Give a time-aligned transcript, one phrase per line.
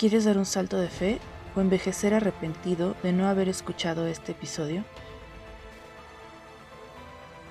[0.00, 1.18] ¿Quieres dar un salto de fe
[1.54, 4.82] o envejecer arrepentido de no haber escuchado este episodio?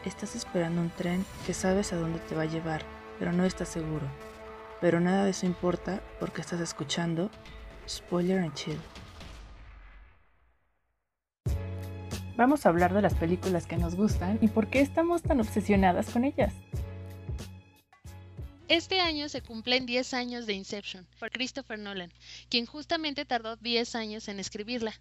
[0.03, 2.81] Estás esperando un tren que sabes a dónde te va a llevar,
[3.19, 4.07] pero no estás seguro.
[4.81, 7.29] Pero nada de eso importa porque estás escuchando
[7.87, 8.79] Spoiler and Chill.
[12.35, 16.09] Vamos a hablar de las películas que nos gustan y por qué estamos tan obsesionadas
[16.09, 16.55] con ellas.
[18.69, 22.13] Este año se cumplen 10 años de Inception por Christopher Nolan,
[22.49, 24.93] quien justamente tardó 10 años en escribirla.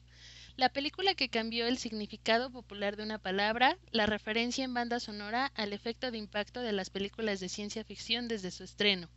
[0.57, 5.53] La película que cambió el significado popular de una palabra, la referencia en banda sonora
[5.55, 9.11] al efecto de impacto de las películas de ciencia ficción desde su estreno.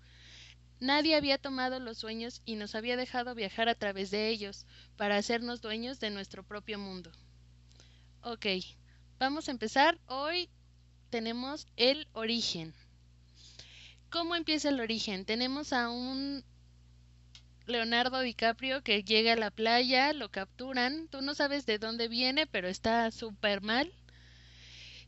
[0.82, 4.66] Nadie había tomado los sueños y nos había dejado viajar a través de ellos,
[4.98, 7.10] para hacernos dueños de nuestro propio mundo.
[8.22, 8.48] Ok,
[9.18, 9.98] vamos a empezar.
[10.08, 10.49] Hoy
[11.10, 12.74] tenemos el origen.
[14.12, 15.23] ¿Cómo empieza el origen?
[15.23, 16.43] Tenemos a un
[17.65, 22.45] Leonardo DiCaprio que llega a la playa, lo capturan, tú no sabes de dónde viene,
[22.45, 23.93] pero está súper mal.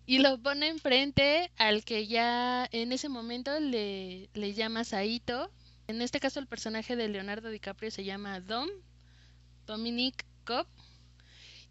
[0.05, 5.51] Y lo pone enfrente al que ya en ese momento le, llama Saito.
[5.87, 8.69] En este caso el personaje de Leonardo DiCaprio se llama Dom,
[9.67, 10.67] Dominic Cobb.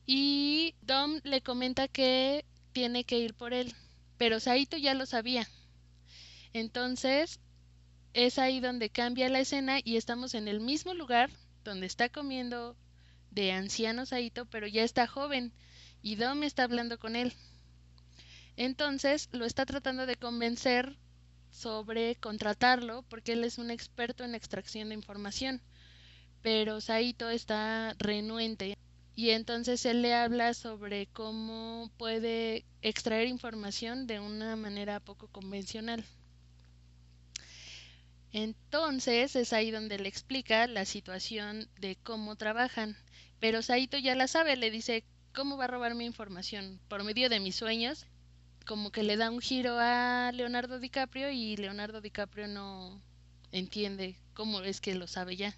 [0.05, 3.74] Y Dom le comenta que tiene que ir por él,
[4.19, 5.48] pero Saito ya lo sabía.
[6.53, 7.41] Entonces
[8.14, 11.31] es ahí donde cambia la escena y estamos en el mismo lugar
[11.64, 12.77] donde está comiendo
[13.31, 15.53] de anciano Saito, pero ya está joven
[16.03, 17.33] y Dom está hablando con él.
[18.56, 20.98] Entonces lo está tratando de convencer
[21.50, 25.62] sobre contratarlo porque él es un experto en extracción de información.
[26.42, 28.77] Pero Saito está renuente
[29.14, 36.05] y entonces él le habla sobre cómo puede extraer información de una manera poco convencional.
[38.33, 42.96] Entonces es ahí donde le explica la situación de cómo trabajan.
[43.40, 46.80] Pero Saito ya la sabe, le dice, ¿cómo va a robar mi información?
[46.89, 48.07] Por medio de mis sueños.
[48.67, 53.02] Como que le da un giro a Leonardo DiCaprio y Leonardo DiCaprio no
[53.51, 55.55] entiende cómo es que lo sabe ya.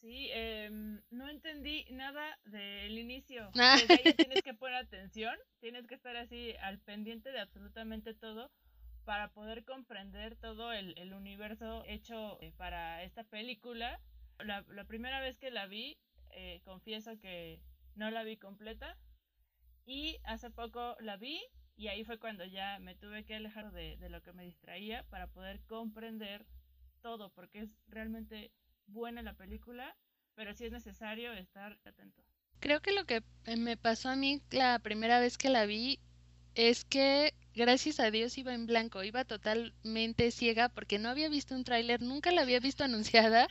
[0.00, 3.50] Sí, em, no entendí nada del inicio.
[3.54, 8.50] Desde ahí tienes que poner atención, tienes que estar así al pendiente de absolutamente todo
[9.08, 13.98] para poder comprender todo el, universo hecho eh, para esta película.
[14.38, 15.96] La, primera vez que la vi,
[16.28, 17.58] eh, confieso que
[17.94, 18.98] no la vi completa
[19.86, 21.40] y hace poco la vi
[21.74, 25.04] y ahí fue cuando ya me tuve que alejar de, de lo que me distraía
[25.04, 26.44] para poder comprender
[27.00, 28.52] todo, porque es realmente
[28.88, 29.96] buena la película,
[30.34, 32.22] pero sí es necesario estar atento.
[32.60, 33.22] Creo que lo que
[33.56, 35.98] me pasó a mí la primera vez que la vi
[36.54, 41.54] es que gracias a Dios iba en blanco, iba totalmente ciega porque no había visto
[41.54, 43.48] un tráiler, nunca la había visto anunciada.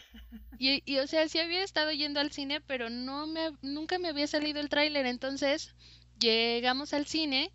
[0.57, 4.07] Y, y, o sea, sí había estado yendo al cine, pero no me, nunca me
[4.07, 5.06] había salido el tráiler.
[5.06, 5.75] Entonces
[6.19, 7.51] llegamos al cine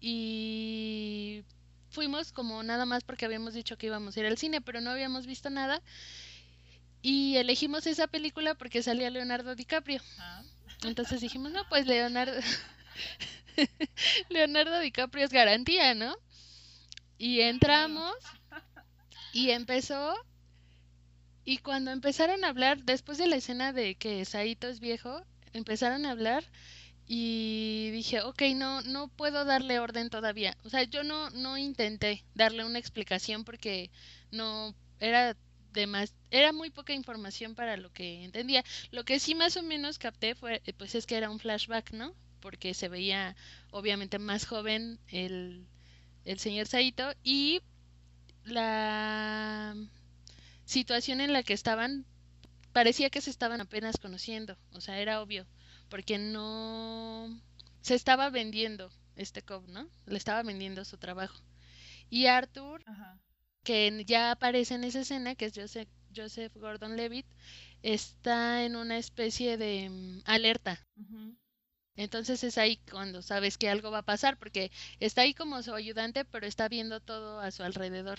[0.00, 1.44] y
[1.88, 4.90] fuimos como nada más porque habíamos dicho que íbamos a ir al cine, pero no
[4.90, 5.80] habíamos visto nada.
[7.00, 10.02] Y elegimos esa película porque salía Leonardo DiCaprio.
[10.18, 10.42] Ah.
[10.84, 12.34] Entonces dijimos, no, pues Leonardo...
[14.28, 16.16] Leonardo DiCaprio es garantía, ¿no?
[17.18, 18.14] Y entramos
[19.32, 20.14] y empezó
[21.44, 26.06] y cuando empezaron a hablar, después de la escena de que Saito es viejo, empezaron
[26.06, 26.44] a hablar
[27.06, 30.56] y dije, ok, no, no puedo darle orden todavía.
[30.64, 33.90] O sea, yo no, no intenté darle una explicación porque
[34.30, 35.36] no era
[35.72, 38.64] de más, era muy poca información para lo que entendía.
[38.92, 42.14] Lo que sí más o menos capté fue, pues es que era un flashback, ¿no?
[42.42, 43.34] Porque se veía
[43.70, 45.66] obviamente más joven el,
[46.26, 47.62] el señor Saito y
[48.44, 49.74] la
[50.66, 52.04] situación en la que estaban
[52.72, 55.46] parecía que se estaban apenas conociendo, o sea, era obvio,
[55.88, 57.40] porque no
[57.82, 59.88] se estaba vendiendo este Cobb, ¿no?
[60.06, 61.42] Le estaba vendiendo su trabajo.
[62.08, 62.82] Y Arthur,
[63.62, 67.26] que ya aparece en esa escena, que es Joseph, Joseph Gordon-Levitt,
[67.82, 70.86] está en una especie de mm, alerta.
[71.96, 75.74] Entonces es ahí cuando sabes que algo va a pasar, porque está ahí como su
[75.74, 78.18] ayudante, pero está viendo todo a su alrededor.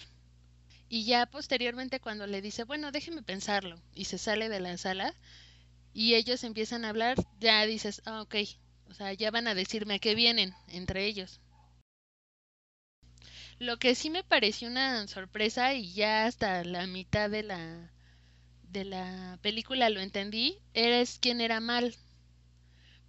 [0.89, 5.15] Y ya posteriormente cuando le dice, bueno, déjeme pensarlo, y se sale de la sala,
[5.91, 8.35] y ellos empiezan a hablar, ya dices, ah, ok,
[8.89, 11.39] o sea, ya van a decirme a qué vienen entre ellos.
[13.57, 17.91] Lo que sí me pareció una sorpresa, y ya hasta la mitad de la,
[18.69, 21.95] de la película lo entendí, es quién era mal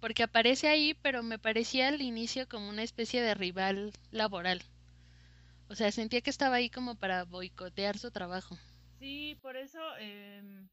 [0.05, 4.61] porque aparece ahí, pero me parecía al inicio como una especie de rival laboral.
[5.67, 8.55] O sea, sentía que estaba ahí como para boicotear su trabajo.
[8.99, 10.69] Sí, por eso em,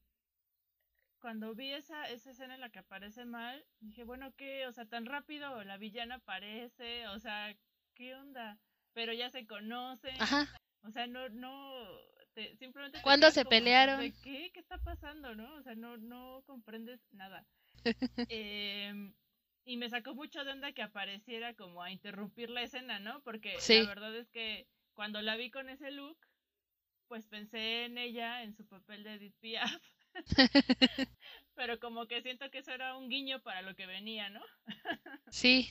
[1.19, 4.67] cuando vi esa, esa escena en la que aparece mal, dije, bueno, ¿qué?
[4.67, 7.57] O sea, tan rápido la villana aparece, o sea,
[7.95, 8.59] ¿qué onda?
[8.93, 10.15] Pero ya se conocen.
[10.21, 10.47] Ajá.
[10.83, 11.87] O sea, no, no,
[12.59, 13.01] simplemente...
[13.01, 14.13] ¿Cuándo se pelearon?
[14.23, 14.51] qué?
[14.53, 15.55] ¿Qué está pasando, no?
[15.55, 17.47] O sea, no, no comprendes nada.
[18.29, 18.93] eh,
[19.65, 23.23] y me sacó mucho de onda que apareciera como a interrumpir la escena, ¿no?
[23.23, 26.19] Porque la verdad es que cuando la vi con ese look,
[27.09, 29.83] pues pensé en ella, en su papel de Edith Piaf.
[31.55, 34.41] Pero como que siento que eso era un guiño para lo que venía, ¿no?
[35.31, 35.71] sí,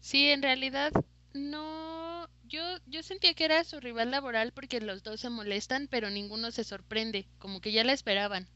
[0.00, 0.92] sí, en realidad
[1.32, 6.10] no, yo, yo sentía que era su rival laboral porque los dos se molestan, pero
[6.10, 8.48] ninguno se sorprende, como que ya la esperaban.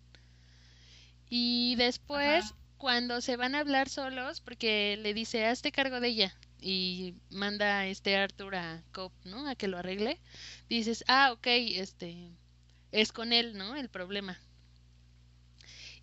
[1.28, 6.36] Y después cuando se van a hablar solos, porque le dice, hazte cargo de ella,
[6.60, 9.48] y manda a este Arthur a Cop, ¿no?
[9.48, 10.20] A que lo arregle,
[10.68, 12.30] dices, ah, ok, este,
[12.92, 13.76] es con él, ¿no?
[13.76, 14.40] El problema.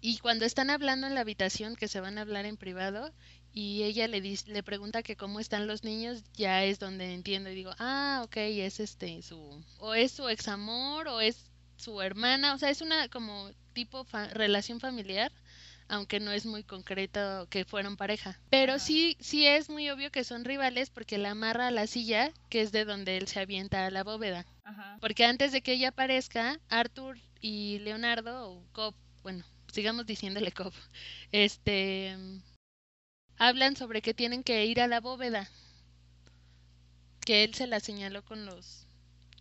[0.02, 3.12] Y cuando están hablando en la habitación, que se van a hablar en privado,
[3.54, 7.50] y ella le dice, le pregunta que cómo están los niños, ya es donde entiendo
[7.50, 12.02] y digo, ah, ok, es este su, o es su ex amor, o es su
[12.02, 15.32] hermana, o sea, es una como tipo relación familiar
[15.92, 18.40] aunque no es muy concreto que fueron pareja.
[18.50, 22.32] Pero sí, sí es muy obvio que son rivales porque la amarra a la silla,
[22.50, 24.46] que es de donde él se avienta a la bóveda.
[25.02, 30.72] Porque antes de que ella aparezca, Arthur y Leonardo, o Cobb, bueno, sigamos diciéndole Cobb,
[31.34, 32.16] este,
[33.38, 35.50] hablan sobre que tienen que ir a la bóveda.
[37.26, 38.88] Que él se la señaló con los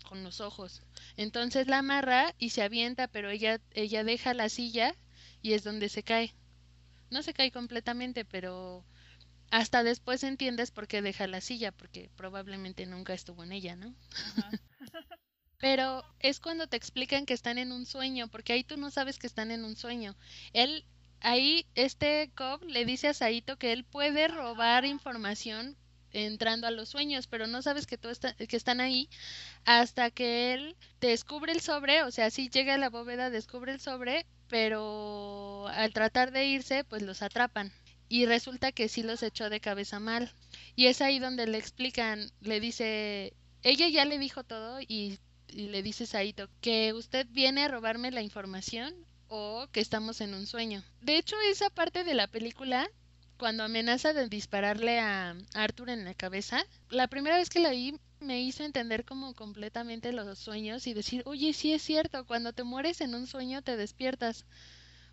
[0.09, 0.83] con los ojos.
[1.17, 4.97] Entonces la amarra y se avienta, pero ella ella deja la silla
[5.41, 6.35] y es donde se cae
[7.11, 8.85] no se cae completamente, pero
[9.51, 13.95] hasta después entiendes por qué deja la silla, porque probablemente nunca estuvo en ella, ¿no?
[15.59, 19.19] pero es cuando te explican que están en un sueño, porque ahí tú no sabes
[19.19, 20.17] que están en un sueño.
[20.53, 20.87] Él,
[21.21, 25.77] ahí, este Cobb le dice a Saito que él puede robar información
[26.13, 29.09] entrando a los sueños, pero no sabes que, todo está, que están ahí
[29.65, 33.81] hasta que él descubre el sobre, o sea, si llega a la bóveda, descubre el
[33.81, 37.73] sobre pero al tratar de irse, pues los atrapan.
[38.09, 40.33] Y resulta que sí los echó de cabeza mal.
[40.75, 45.19] Y es ahí donde le explican, le dice, ella ya le dijo todo y,
[45.49, 48.95] le dice Saito que usted viene a robarme la información
[49.27, 50.85] o que estamos en un sueño.
[51.01, 52.89] De hecho, esa parte de la película,
[53.41, 57.99] cuando amenaza de dispararle a Arthur en la cabeza, la primera vez que la vi
[58.21, 62.65] me hizo entender como completamente los sueños y decir, oye, sí es cierto, cuando te
[62.65, 64.45] mueres en un sueño te despiertas.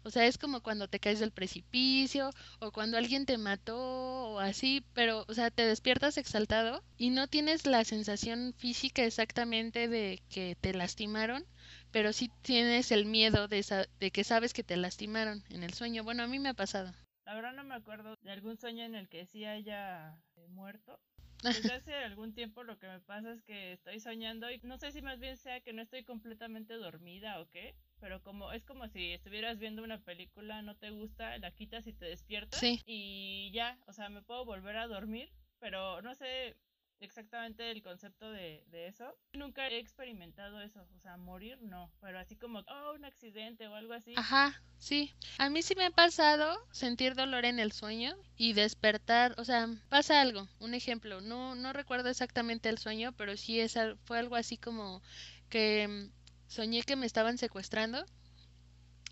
[0.03, 4.39] O sea, es como cuando te caes del precipicio o cuando alguien te mató o
[4.39, 10.21] así, pero, o sea, te despiertas exaltado y no tienes la sensación física exactamente de
[10.30, 11.45] que te lastimaron,
[11.91, 16.03] pero sí tienes el miedo de, de que sabes que te lastimaron en el sueño.
[16.03, 16.94] Bueno, a mí me ha pasado.
[17.27, 20.97] La verdad no me acuerdo de algún sueño en el que sí haya eh, muerto,
[21.44, 24.94] desde hace algún tiempo lo que me pasa es que estoy soñando y no sé
[24.94, 28.88] si más bien sea que no estoy completamente dormida o qué, pero como es como
[28.88, 33.77] si estuvieras viendo una película, no te gusta, la quitas y te despiertas y ya,
[33.88, 36.56] o sea, me puedo volver a dormir, pero no sé,
[36.99, 39.16] exactamente el concepto de, de, eso.
[39.33, 43.75] Nunca he experimentado eso, o sea, morir no, pero así como, oh, un accidente o
[43.75, 44.13] algo así.
[44.16, 45.13] Ajá, sí.
[45.37, 49.68] A mí sí me ha pasado sentir dolor en el sueño y despertar, o sea,
[49.89, 54.35] pasa algo, un ejemplo, no, no recuerdo exactamente el sueño, pero sí es, fue algo
[54.35, 55.01] así como
[55.49, 58.06] que mm, soñé que me estaban secuestrando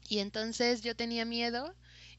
[0.07, 1.73] y entonces yo tenía miedo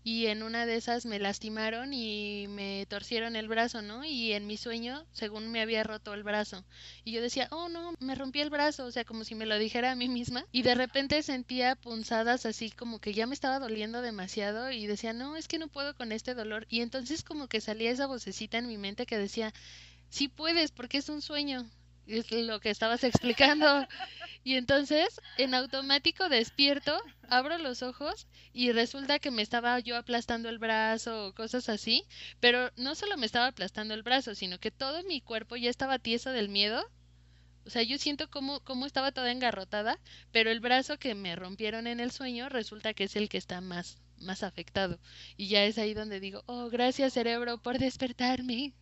[0.07, 4.05] y en una de esas me lastimaron y me torcieron el brazo, ¿no?
[4.05, 6.65] Y en mi sueño, según me había roto el brazo.
[7.03, 9.59] Y yo decía, oh no, me rompí el brazo, o sea, como si me lo
[9.59, 10.47] dijera a mí misma.
[10.53, 15.13] Y de repente sentía punzadas así como que ya me estaba doliendo demasiado y decía,
[15.13, 16.69] no, es que no puedo con este dolor.
[16.71, 19.53] Y entonces como que salía esa vocecita en mi mente que decía,
[20.09, 21.69] sí puedes, porque es un sueño
[22.07, 23.87] es lo que estabas explicando.
[24.45, 26.97] Y entonces, en automático despierto,
[27.29, 32.05] abro los ojos y resulta que me estaba yo aplastando el brazo o cosas así,
[32.39, 35.99] pero no solo me estaba aplastando el brazo, sino que todo mi cuerpo ya estaba
[35.99, 36.85] tieso del miedo.
[37.65, 39.99] O sea, yo siento como, estaba toda engarrotada,
[40.31, 43.61] pero el brazo que me rompieron en el sueño resulta que es el que está
[43.61, 45.01] más, más afectado.
[45.37, 48.73] Y ya es ahí donde digo, oh, gracias cerebro por despertarme.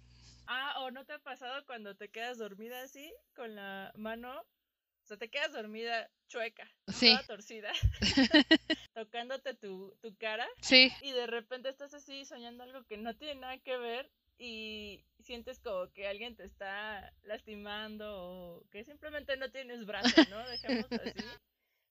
[0.47, 5.07] Ah, o no te ha pasado cuando te quedas dormida así, con la mano, o
[5.07, 7.73] sea, te quedas dormida chueca, toda torcida,
[8.95, 10.49] tocándote tu, tu cara.
[10.61, 10.91] Sí.
[11.03, 15.61] Y de repente estás así soñando algo que no tiene nada que ver y sientes
[15.61, 20.49] como que alguien te está lastimando o que simplemente no tienes brazo, ¿no?
[20.49, 21.13] Dejemos así.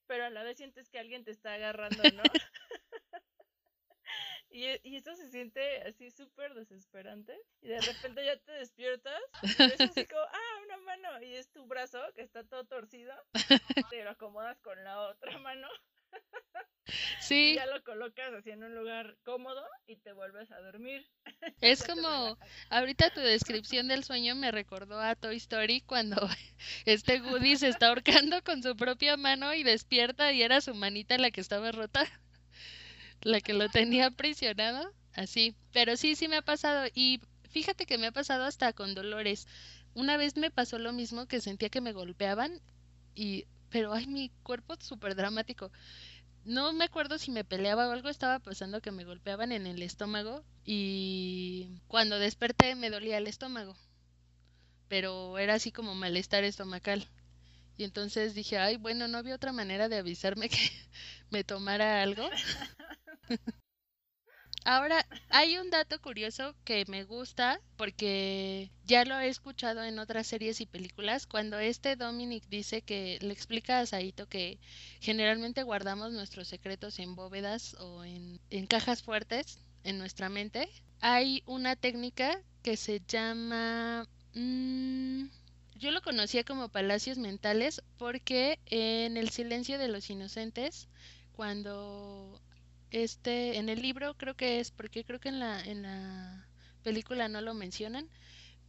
[0.06, 2.22] Pero a la vez sientes que alguien te está agarrando, ¿no?
[4.54, 7.36] Y, y esto se siente así súper desesperante.
[7.60, 9.20] Y de repente ya te despiertas.
[9.42, 11.22] Y ves así como, ah, una mano.
[11.24, 13.12] Y es tu brazo que está todo torcido.
[13.90, 15.66] Te lo acomodas con la otra mano.
[17.18, 17.52] Sí.
[17.52, 21.08] Y ya lo colocas así en un lugar cómodo y te vuelves a dormir.
[21.62, 26.28] Es como, ahorita tu descripción del sueño me recordó a Toy Story cuando
[26.84, 31.16] este Woody se está ahorcando con su propia mano y despierta y era su manita
[31.16, 32.06] la que estaba rota,
[33.24, 35.56] la que lo tenía aprisionado, así.
[35.72, 39.48] Pero sí, sí me ha pasado y fíjate que me ha pasado hasta con dolores.
[39.94, 42.60] Una vez me pasó lo mismo que sentía que me golpeaban
[43.14, 45.72] y, pero ay, mi cuerpo súper dramático
[46.44, 49.82] no me acuerdo si me peleaba o algo estaba pasando que me golpeaban en el
[49.82, 53.76] estómago y cuando desperté me dolía el estómago,
[54.88, 57.06] pero era así como malestar estomacal.
[57.78, 60.70] Y entonces dije, ay, bueno, no había otra manera de avisarme que
[61.30, 62.28] me tomara algo.
[64.66, 70.26] Ahora, hay un dato curioso que me gusta porque ya lo he escuchado en otras
[70.26, 74.58] series y películas, cuando este Dominic dice que le explica a Saito que
[75.00, 80.70] generalmente guardamos nuestros secretos en bóvedas o en, cajas fuertes en nuestra mente.
[81.00, 84.08] Hay una técnica que se llama...
[84.32, 85.26] Mm,
[85.74, 90.88] yo lo conocía como palacios mentales porque en el silencio de los inocentes,
[91.32, 92.40] cuando
[92.94, 96.46] este, en el libro creo que es, porque creo que en la, en la
[96.84, 98.08] película no lo mencionan,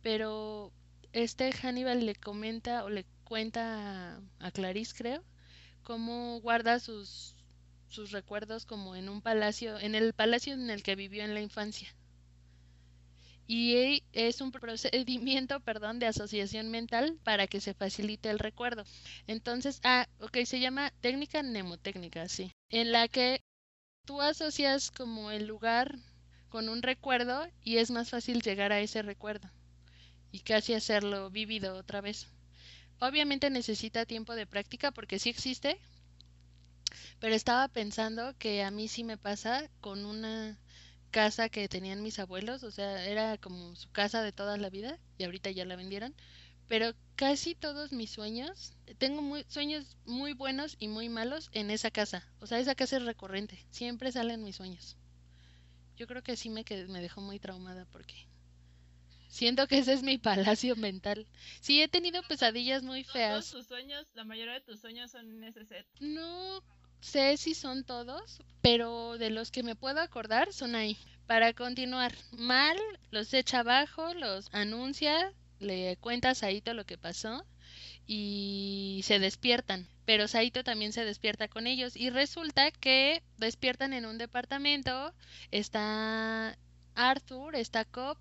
[0.01, 0.73] pero
[1.13, 5.23] este Hannibal le comenta o le cuenta a, Clarice, creo,
[5.83, 7.35] cómo guarda sus,
[7.87, 11.41] sus recuerdos como en un palacio, en el palacio en el que vivió en la
[11.41, 11.93] infancia.
[13.45, 18.85] Y es un procedimiento, perdón, de asociación mental para que se facilite el recuerdo.
[19.27, 23.43] Entonces, ah, ok, se llama técnica mnemotécnica, sí, en la que
[24.05, 25.97] tú asocias como el lugar
[26.49, 29.49] con un recuerdo y es más fácil llegar a ese recuerdo
[30.31, 32.27] y casi hacerlo vivido otra vez.
[32.99, 35.77] Obviamente necesita tiempo de práctica porque sí existe,
[37.19, 40.57] pero estaba pensando que a mí sí me pasa con una
[41.11, 44.99] casa que tenían mis abuelos, o sea, era como su casa de toda la vida
[45.17, 46.13] y ahorita ya la vendieron,
[46.67, 51.91] pero casi todos mis sueños, tengo muy, sueños muy buenos y muy malos en esa
[51.91, 52.27] casa.
[52.39, 54.97] O sea, esa casa es recurrente, siempre salen mis sueños.
[55.95, 58.27] Yo creo que sí me, que me dejó muy traumada porque
[59.27, 61.27] siento que ese es mi palacio mental.
[61.61, 63.49] Sí, he tenido pesadillas muy feas.
[63.49, 65.85] ¿Todos tus sueños, la mayoría de tus sueños son en ese set?
[65.99, 66.63] No
[66.99, 70.97] sé si son todos, pero de los que me puedo acordar son ahí.
[71.27, 72.77] Para continuar, mal
[73.11, 77.45] los echa abajo, los anuncia, le cuenta a Saito lo que pasó
[78.07, 79.87] y se despiertan.
[80.05, 85.13] Pero Saito también se despierta con ellos y resulta que despiertan en un departamento.
[85.51, 86.57] Está
[86.93, 88.17] Arthur, está Cobb,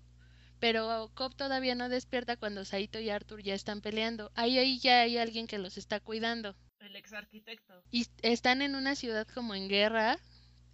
[0.59, 4.31] pero Cobb todavía no despierta cuando Saito y Arthur ya están peleando.
[4.35, 6.55] Ahí, ahí ya hay alguien que los está cuidando.
[6.79, 7.83] El ex arquitecto.
[7.91, 10.17] Y están en una ciudad como en guerra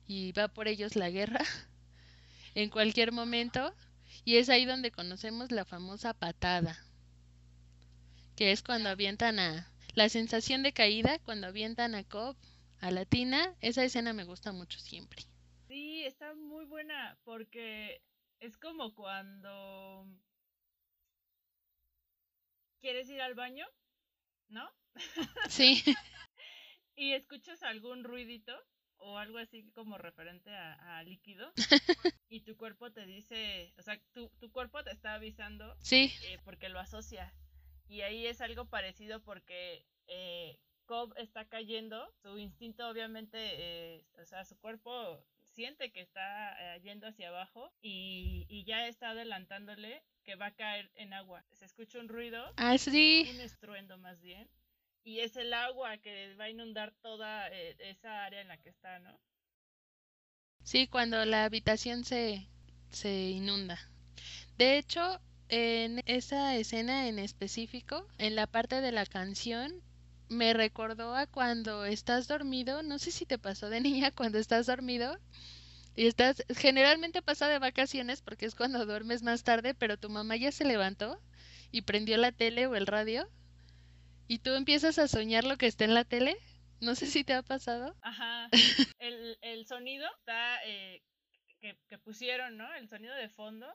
[0.08, 1.42] y va por ellos la guerra
[2.56, 3.74] en cualquier momento.
[4.24, 6.78] Y es ahí donde conocemos la famosa patada,
[8.36, 9.68] que es cuando avientan a...
[9.94, 12.38] La sensación de caída cuando avientan a Cobb
[12.80, 15.24] a la tina, esa escena me gusta mucho siempre.
[15.68, 18.02] Sí, está muy buena porque
[18.40, 20.08] es como cuando
[22.80, 23.66] quieres ir al baño,
[24.50, 24.70] ¿no?
[25.50, 25.84] Sí.
[26.96, 28.54] y escuchas algún ruidito
[29.02, 31.52] o algo así como referente a, líquido
[32.30, 36.14] y tu cuerpo te dice, o sea, tu, tu cuerpo te está avisando sí.
[36.24, 37.34] Eh, porque lo asocia.
[37.88, 44.26] Y ahí es algo parecido porque eh, Cobb está cayendo, su instinto obviamente, eh, o
[44.26, 50.04] sea, su cuerpo siente que está eh, yendo hacia abajo y, y, ya está adelantándole
[50.24, 51.44] que va a caer en agua.
[51.52, 53.30] Se escucha un ruido, ah, sí.
[53.34, 54.50] un estruendo más bien,
[55.04, 58.70] y es el agua que va a inundar toda eh, esa área en la que
[58.70, 59.20] está, ¿no?
[60.64, 62.48] Sí, cuando la habitación se,
[62.90, 63.80] se inunda.
[64.58, 69.82] De hecho, en esa escena en específico, en la parte de la canción,
[70.30, 74.68] me recordó a cuando estás dormido, no sé si te pasó de niña cuando estás
[74.68, 75.18] dormido
[75.96, 80.38] y estás, generalmente pasa de vacaciones porque es cuando duermes más tarde, pero tu mamá
[80.38, 81.20] ya se levantó
[81.72, 83.28] y prendió la tele o el radio
[84.32, 86.38] y tú empiezas a soñar lo que está en la tele.
[86.80, 87.98] No sé si te ha pasado.
[88.02, 88.48] Ajá.
[89.00, 91.02] El, el sonido está, eh,
[91.60, 92.74] que, que, pusieron, ¿no?
[92.76, 93.68] El sonido de fondo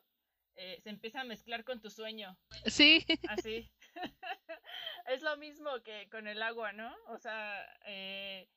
[0.55, 2.39] eh, se empieza a mezclar con tu sueño.
[2.65, 3.05] Sí.
[3.29, 3.71] Así.
[5.09, 6.97] es lo mismo que con el agua, ¿no?
[7.09, 8.49] O sea, eh,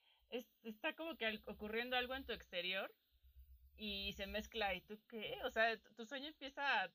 [0.63, 2.89] está como que ocurriendo algo en tu exterior
[3.75, 6.91] y se mezcla y tú qué, o sea, tu sueño empieza a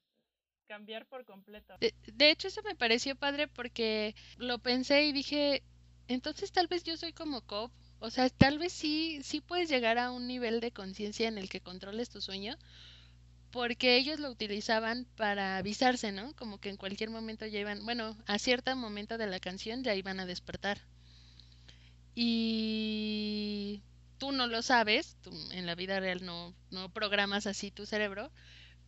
[0.64, 1.76] cambiar por completo.
[1.78, 5.62] De, hecho, eso me pareció padre porque lo pensé y dije,
[6.09, 7.71] entonces tal vez yo soy como Cobb.
[8.00, 11.49] O sea, tal vez sí, sí puedes llegar a un nivel de conciencia en el
[11.49, 12.59] que controles tu sueño,
[13.50, 16.35] porque ellos lo utilizaban para avisarse, ¿no?
[16.35, 19.94] Como que en cualquier momento ya iban, bueno, a cierto momento de la canción ya
[19.94, 20.80] iban a despertar.
[22.14, 23.83] Y
[24.18, 28.30] tú no lo sabes, tú en la vida real no, no programas así tu cerebro,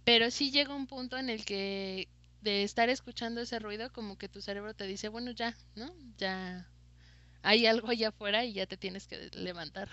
[0.06, 2.08] pero sí llega un punto en el que
[2.40, 5.92] de estar escuchando ese ruido, como que tu cerebro te dice, bueno, ya, ¿no?
[6.16, 6.70] Ya
[7.42, 9.88] hay algo allá afuera y ya te tienes que levantar.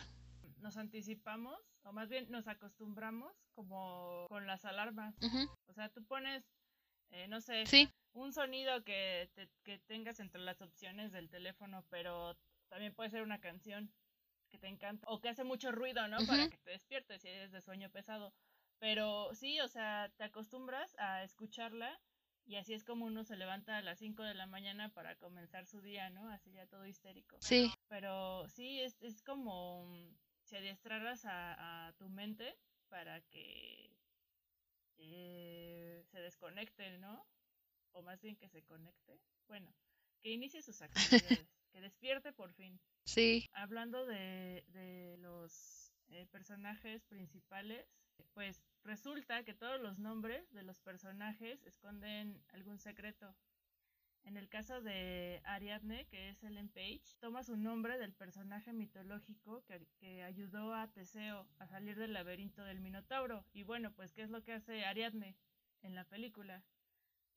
[0.62, 5.16] Nos anticipamos, o más bien nos acostumbramos como con las alarmas.
[5.66, 6.44] O sea, tú pones,
[7.10, 7.64] eh, no sé,
[8.14, 9.32] un sonido que,
[9.64, 12.38] que tengas entre las opciones del teléfono, pero
[12.70, 13.92] también puede ser una canción
[14.52, 16.24] que te encanta o que hace mucho ruido, ¿no?
[16.28, 18.32] Para que te despiertes si eres de sueño pesado.
[18.80, 22.00] Pero sí, o sea, te acostumbras a escucharla
[22.46, 25.66] y así es como uno se levanta a las 5 de la mañana para comenzar
[25.66, 26.30] su día, ¿no?
[26.30, 27.38] Así ya todo histérico.
[27.40, 27.72] Sí.
[27.88, 32.58] Pero sí, es, es como mm, si adiestraras a, a tu mente
[32.90, 33.90] para que
[34.98, 37.26] eh, se desconecte, ¿no?
[37.94, 39.20] O más bien que se conecte.
[39.48, 39.74] Bueno,
[40.22, 40.82] que inicie sus
[41.40, 42.80] actividades, que despierte por fin.
[43.06, 43.50] Sí.
[43.54, 47.86] Hablando de, de los eh, personajes principales,
[48.34, 53.36] pues resulta que todos los nombres de los personajes esconden algún secreto.
[54.26, 59.66] En el caso de Ariadne, que es Ellen Page, toma su nombre del personaje mitológico
[60.00, 63.46] que, ayudó a Teseo a salir del laberinto del Minotauro.
[63.52, 65.36] Y bueno, pues ¿qué es lo que hace Ariadne
[65.82, 66.64] en la película?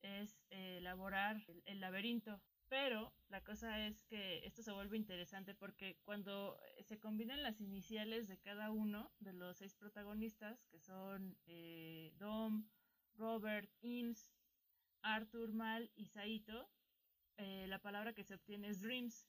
[0.01, 5.97] Es eh, elaborar el laberinto pero la cosa es que esto se vuelve interesante porque
[6.03, 11.37] cuando eh, se combinan las iniciales de cada uno de los seis protagonistas, que son
[11.45, 12.67] eh, Dom,
[13.15, 14.33] Robert, Ims,
[15.01, 16.69] Arthur, Mal y Saito,
[17.37, 19.27] eh, la palabra que se obtiene es Dreams.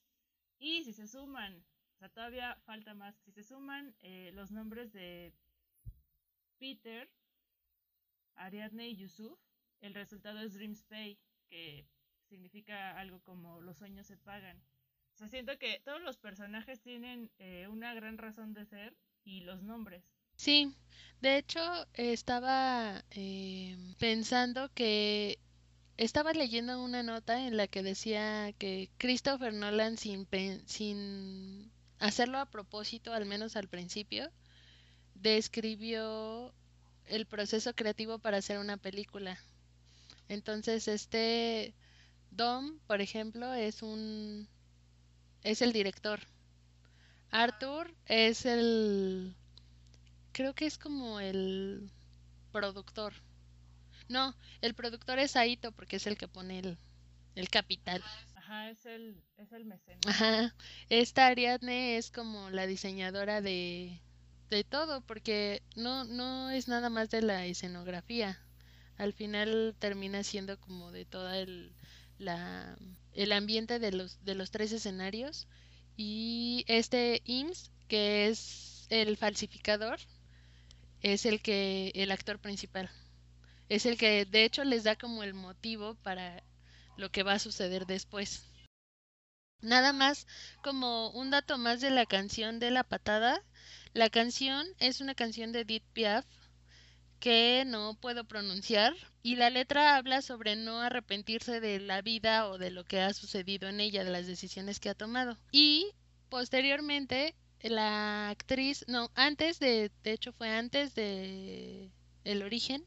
[0.57, 1.63] Y si se suman,
[1.95, 3.95] o sea, todavía falta más, si se suman
[4.33, 5.33] los nombres de
[6.57, 7.09] Peter,
[8.35, 9.39] Ariadne y Yusuf,
[9.79, 11.87] el resultado es Dreams Pay, que
[12.29, 14.57] significa algo como los sueños se pagan.
[15.15, 19.41] O sea, siento que todos los personajes tienen eh, una gran razón de ser y
[19.41, 20.03] los nombres.
[20.35, 20.73] Sí,
[21.21, 21.59] de hecho
[21.93, 25.37] estaba eh, pensando que
[25.97, 30.25] estaba leyendo una nota en la que decía que Christopher Nolan sin,
[30.65, 34.31] sin hacerlo a propósito, al menos al principio,
[35.15, 36.53] describió
[37.05, 39.37] el proceso creativo para hacer una película.
[40.29, 41.73] Entonces, este
[42.31, 44.47] Dom, por ejemplo, es un
[45.43, 46.19] es el director.
[47.31, 49.35] Arthur es el
[50.31, 51.91] creo que es como el
[52.51, 53.13] productor.
[54.07, 56.77] No, el productor es Aito porque es el que pone el,
[57.35, 58.03] el capital.
[58.35, 60.01] Ajá, es el, es el mecenas.
[60.07, 60.55] Ajá.
[60.89, 64.01] Esta Ariadne es como la diseñadora de,
[64.49, 68.41] de todo, porque no, no es nada más de la escenografía.
[68.97, 71.71] Al final termina siendo como de toda el,
[72.19, 72.77] la,
[73.13, 75.47] el ambiente de los, de los tres escenarios
[75.97, 79.99] y este IMSS, que es el falsificador,
[81.01, 82.89] es el que el actor principal.
[83.69, 86.43] Es el que de hecho les da como el motivo para
[86.97, 88.43] lo que va a suceder después.
[89.61, 90.27] Nada más
[90.63, 93.43] como un dato más de la canción de la patada.
[93.93, 96.25] La canción es una canción de Edith Piaf
[97.19, 102.57] que no puedo pronunciar y la letra habla sobre no arrepentirse de la vida o
[102.57, 105.37] de lo que ha sucedido en ella, de las decisiones que ha tomado.
[105.51, 105.91] Y
[106.29, 111.91] posteriormente la actriz, no, antes de, de hecho fue antes de
[112.23, 112.85] El origen,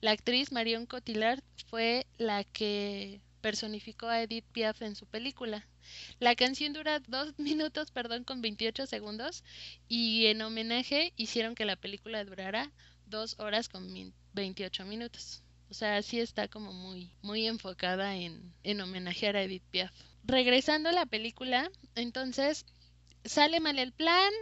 [0.00, 5.66] la actriz Marion Cotillard fue la que personificó a Edith Piaf en su película.
[6.18, 9.44] La canción dura dos minutos, perdón, con 28 segundos
[9.88, 12.70] y en homenaje hicieron que la película durara
[13.10, 13.86] dos horas con
[14.32, 15.42] 28 minutos.
[15.70, 19.92] O sea, sí está como muy, muy enfocada en, en homenajear a Edith Piaf.
[20.24, 22.66] Regresando a la película, entonces
[23.24, 24.32] sale mal el plan,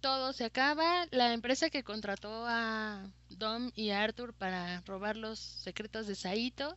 [0.00, 1.06] todo se acaba.
[1.10, 6.76] La empresa que contrató a Dom y Arthur para robar los secretos de Saito,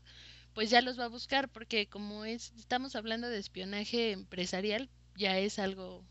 [0.54, 5.38] pues ya los va a buscar porque como es, estamos hablando de espionaje empresarial, ya
[5.39, 6.06] es algo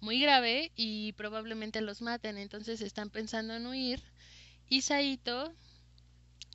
[0.00, 2.38] muy grave y probablemente los maten.
[2.38, 4.02] Entonces están pensando en huir
[4.68, 4.82] y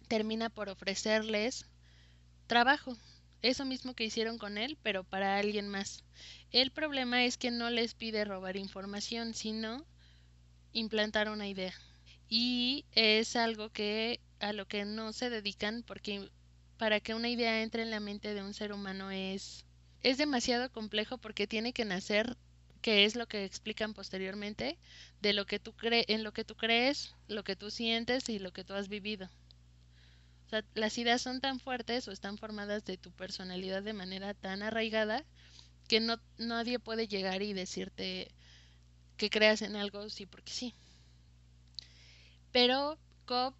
[0.07, 1.65] termina por ofrecerles
[2.47, 2.97] trabajo,
[3.41, 6.03] eso mismo que hicieron con él, pero para alguien más.
[6.51, 9.85] El problema es que no les pide robar información, sino
[10.73, 11.73] implantar una idea.
[12.29, 16.29] y es algo que a lo que no se dedican porque
[16.77, 19.65] para que una idea entre en la mente de un ser humano es
[20.01, 22.37] es demasiado complejo porque tiene que nacer
[22.81, 24.77] que es lo que explican posteriormente
[25.21, 28.39] de lo que tú crees en lo que tú crees, lo que tú sientes y
[28.39, 29.29] lo que tú has vivido.
[30.73, 35.23] Las ideas son tan fuertes o están formadas de tu personalidad de manera tan arraigada
[35.87, 38.31] que no nadie puede llegar y decirte
[39.17, 40.73] que creas en algo sí porque sí.
[42.51, 43.53] Pero Cobb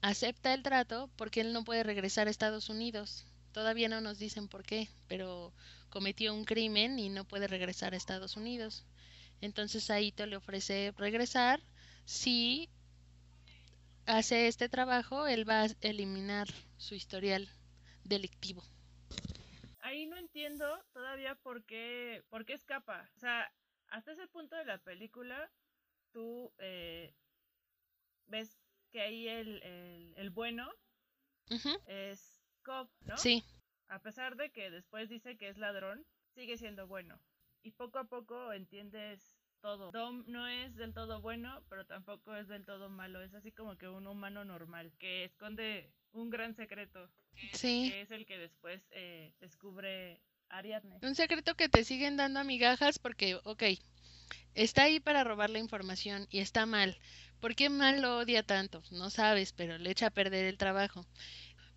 [0.00, 3.24] acepta el trato porque él no puede regresar a Estados Unidos.
[3.52, 5.52] Todavía no nos dicen por qué, pero
[5.92, 8.86] cometió un crimen y no puede regresar a Estados Unidos.
[9.42, 11.60] Entonces Aito le ofrece regresar
[12.06, 12.70] si
[14.06, 17.46] hace este trabajo, él va a eliminar su historial
[18.04, 18.62] delictivo.
[19.80, 23.10] Ahí no entiendo todavía por qué, por qué escapa.
[23.16, 23.52] O sea,
[23.88, 25.50] hasta ese punto de la película,
[26.10, 27.14] tú eh,
[28.28, 28.56] ves
[28.90, 29.62] que ahí el,
[30.16, 30.70] el, bueno
[31.86, 33.16] es Cobb, ¿no?
[33.18, 33.44] Sí.
[33.92, 37.20] A pesar de que después dice que es ladrón, sigue siendo bueno.
[37.62, 39.92] Y poco a poco entiendes todo.
[39.92, 43.20] Dom no es del todo bueno, pero tampoco es del todo malo.
[43.20, 47.10] Es así como que un humano normal que esconde un gran secreto.
[47.52, 47.90] Sí.
[47.90, 50.98] Que es el que después eh, descubre Ariadne.
[51.02, 53.64] Un secreto que te siguen dando a migajas porque, ok,
[54.54, 56.96] está ahí para robar la información y está mal.
[57.40, 58.82] ¿Por qué mal lo odia tanto?
[58.90, 61.04] No sabes, pero le echa a perder el trabajo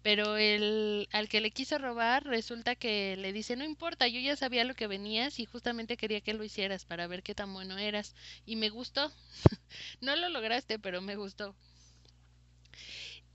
[0.06, 4.36] pero el al que le quiso robar resulta que le dice no importa yo ya
[4.36, 7.80] sabía lo que venías y justamente quería que lo hicieras para ver qué tan bueno
[7.80, 8.14] eras
[8.46, 9.12] y me gustó
[10.02, 11.56] no lo lograste pero me gustó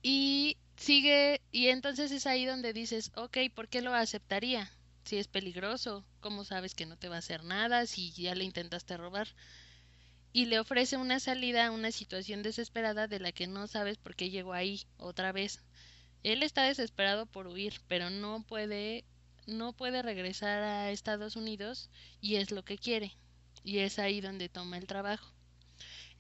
[0.00, 4.70] y sigue y entonces es ahí donde dices ok ¿por qué lo aceptaría?
[5.02, 8.44] si es peligroso ¿cómo sabes que no te va a hacer nada si ya le
[8.44, 9.26] intentaste robar?
[10.33, 14.14] y le ofrece una salida a una situación desesperada de la que no sabes por
[14.14, 15.64] qué llegó ahí otra vez
[16.22, 19.04] él está desesperado por huir, pero no puede
[19.46, 23.16] no puede regresar a Estados Unidos y es lo que quiere.
[23.64, 25.33] Y es ahí donde toma el trabajo.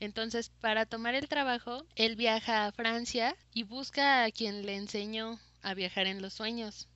[0.00, 5.38] Entonces, para tomar el trabajo, él viaja a Francia y busca a quien le enseñó
[5.62, 6.88] a viajar en los sueños,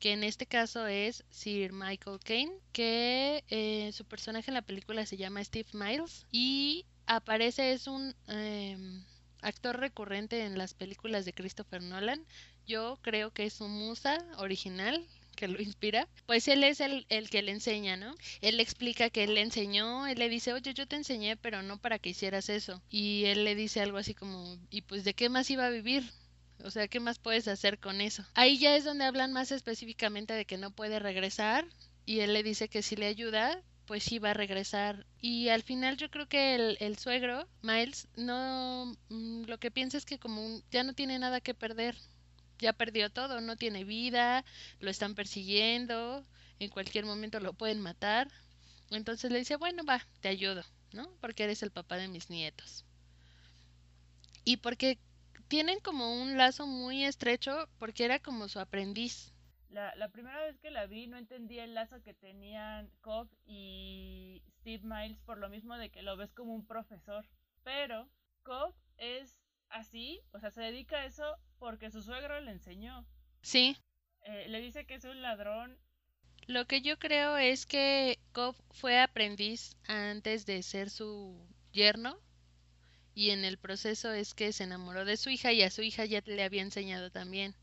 [0.00, 5.06] que en este caso es Sir Michael Caine, que eh, su personaje en la película
[5.06, 9.04] se llama Steve Miles y aparece es un em,
[9.42, 12.24] actor recurrente en las películas de Christopher Nolan.
[12.66, 17.30] Yo creo que es su musa original que lo inspira, pues él es el, el,
[17.30, 18.14] que le enseña, ¿no?
[18.40, 21.62] Él le explica que él le enseñó, él le dice, oye, yo te enseñé, pero
[21.62, 22.82] no para que hicieras eso.
[22.90, 26.12] Y él le dice algo así como, ¿y pues de qué más iba a vivir?
[26.62, 28.24] O sea, ¿qué más puedes hacer con eso?
[28.34, 31.66] Ahí ya es donde hablan más específicamente de que no puede regresar
[32.04, 35.04] y él le dice que si le ayuda, pues sí va a regresar.
[35.20, 39.98] Y al final yo creo que el, el suegro, Miles, no mm, lo que piensa
[39.98, 41.96] es que como ya no tiene nada que perder,
[42.60, 44.44] ya perdió todo, no tiene vida,
[44.78, 46.24] lo están persiguiendo,
[46.60, 48.28] en cualquier momento lo pueden matar.
[48.90, 51.10] Entonces le dice, bueno, va, te ayudo, ¿no?
[51.20, 52.84] Porque eres el papá de mis nietos.
[54.44, 55.00] Y porque
[55.48, 59.32] tienen como un lazo muy estrecho, porque era como su aprendiz.
[59.70, 64.42] La, la primera vez que la vi no entendía el lazo que tenían Cobb y
[64.58, 67.24] Steve Miles por lo mismo de que lo ves como un profesor.
[67.62, 68.08] Pero
[68.42, 73.06] Cobb es así, o sea, se dedica a eso porque su suegro le enseñó.
[73.42, 73.76] Sí.
[74.22, 75.78] Eh, le dice que es un ladrón.
[76.46, 82.18] Lo que yo creo es que Cobb fue aprendiz antes de ser su yerno
[83.14, 86.04] y en el proceso es que se enamoró de su hija y a su hija
[86.04, 87.54] ya le había enseñado también.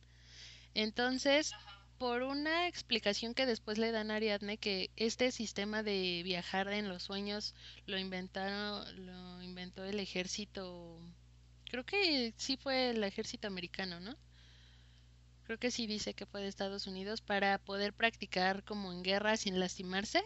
[0.74, 1.54] Entonces,
[1.98, 6.90] por una explicación que después le dan a Ariadne que este sistema de viajar en
[6.90, 7.56] los sueños
[7.86, 11.00] lo inventaron lo inventó el ejército
[11.70, 14.16] creo que sí fue el ejército americano, ¿no?
[15.44, 19.38] Creo que sí dice que fue de Estados Unidos para poder practicar como en guerra
[19.38, 20.22] sin lastimarse.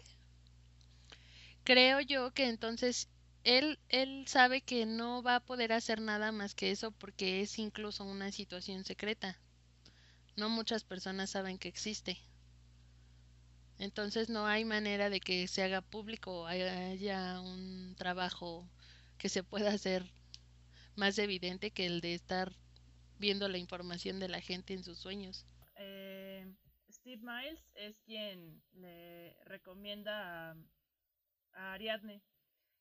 [1.64, 3.08] Creo yo que entonces
[3.44, 7.60] él, él sabe que no va a poder hacer nada más que eso porque es
[7.60, 9.40] incluso una situación secreta.
[10.36, 12.18] No muchas personas saben que existe.
[13.78, 18.70] Entonces no hay manera de que se haga público haya un trabajo
[19.18, 20.04] que se pueda hacer
[20.96, 22.54] más evidente que el de estar
[23.18, 25.46] viendo la información de la gente en sus sueños.
[25.76, 26.46] Eh,
[26.92, 30.56] Steve Miles es quien le recomienda a,
[31.54, 32.22] a Ariadne.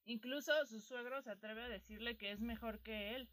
[0.05, 3.29] Incluso su suegro se atreve a decirle que es mejor que él.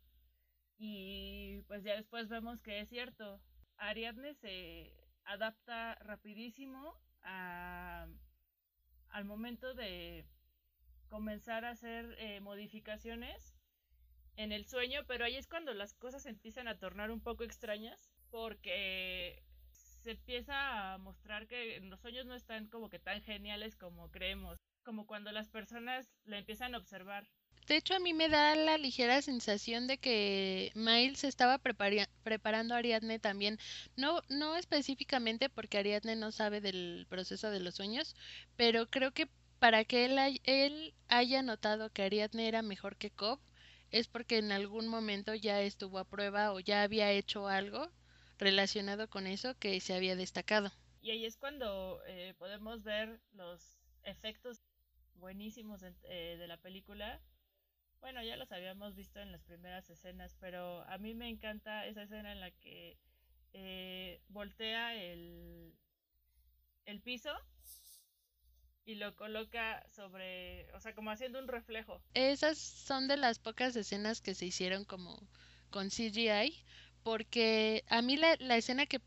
[0.77, 3.41] Y pues ya después vemos que es cierto.
[3.77, 4.93] Ariadne se
[5.25, 8.07] adapta rapidísimo a,
[9.09, 10.25] al momento de
[11.09, 13.55] comenzar a hacer eh, modificaciones
[14.35, 18.11] en el sueño, pero ahí es cuando las cosas empiezan a tornar un poco extrañas
[18.29, 24.09] porque se empieza a mostrar que los sueños no están como que tan geniales como
[24.11, 27.27] creemos, como cuando las personas la empiezan a observar.
[27.67, 32.77] De hecho, a mí me da la ligera sensación de que Miles estaba preparando a
[32.77, 33.59] Ariadne también.
[33.97, 38.15] No, no específicamente porque Ariadne no sabe del proceso de los sueños,
[38.55, 39.27] pero creo que
[39.59, 43.39] para que él, él haya notado que Ariadne era mejor que Cobb,
[43.91, 47.89] es porque en algún momento ya estuvo a prueba o ya había hecho algo
[48.37, 50.71] relacionado con eso que se había destacado.
[51.01, 54.61] Y ahí es cuando eh, podemos ver los efectos
[55.15, 57.21] buenísimos eh, de la película.
[58.01, 62.03] Bueno, ya los habíamos visto en las primeras escenas, pero a mí me encanta esa
[62.03, 62.97] escena en la que
[63.53, 65.73] eh, voltea el,
[66.85, 67.31] el piso
[68.85, 72.01] y lo coloca sobre, o sea, como haciendo un reflejo.
[72.13, 75.19] Esas son de las pocas escenas que se hicieron como
[75.69, 76.63] con CGI,
[77.03, 79.01] porque a mí la, la escena que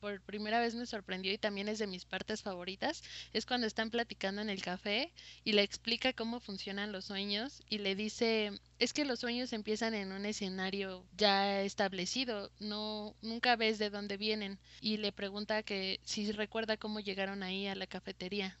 [0.00, 3.90] por primera vez me sorprendió y también es de mis partes favoritas, es cuando están
[3.90, 5.12] platicando en el café
[5.44, 9.94] y le explica cómo funcionan los sueños y le dice, es que los sueños empiezan
[9.94, 16.00] en un escenario ya establecido, no nunca ves de dónde vienen y le pregunta que
[16.04, 18.58] si recuerda cómo llegaron ahí a la cafetería.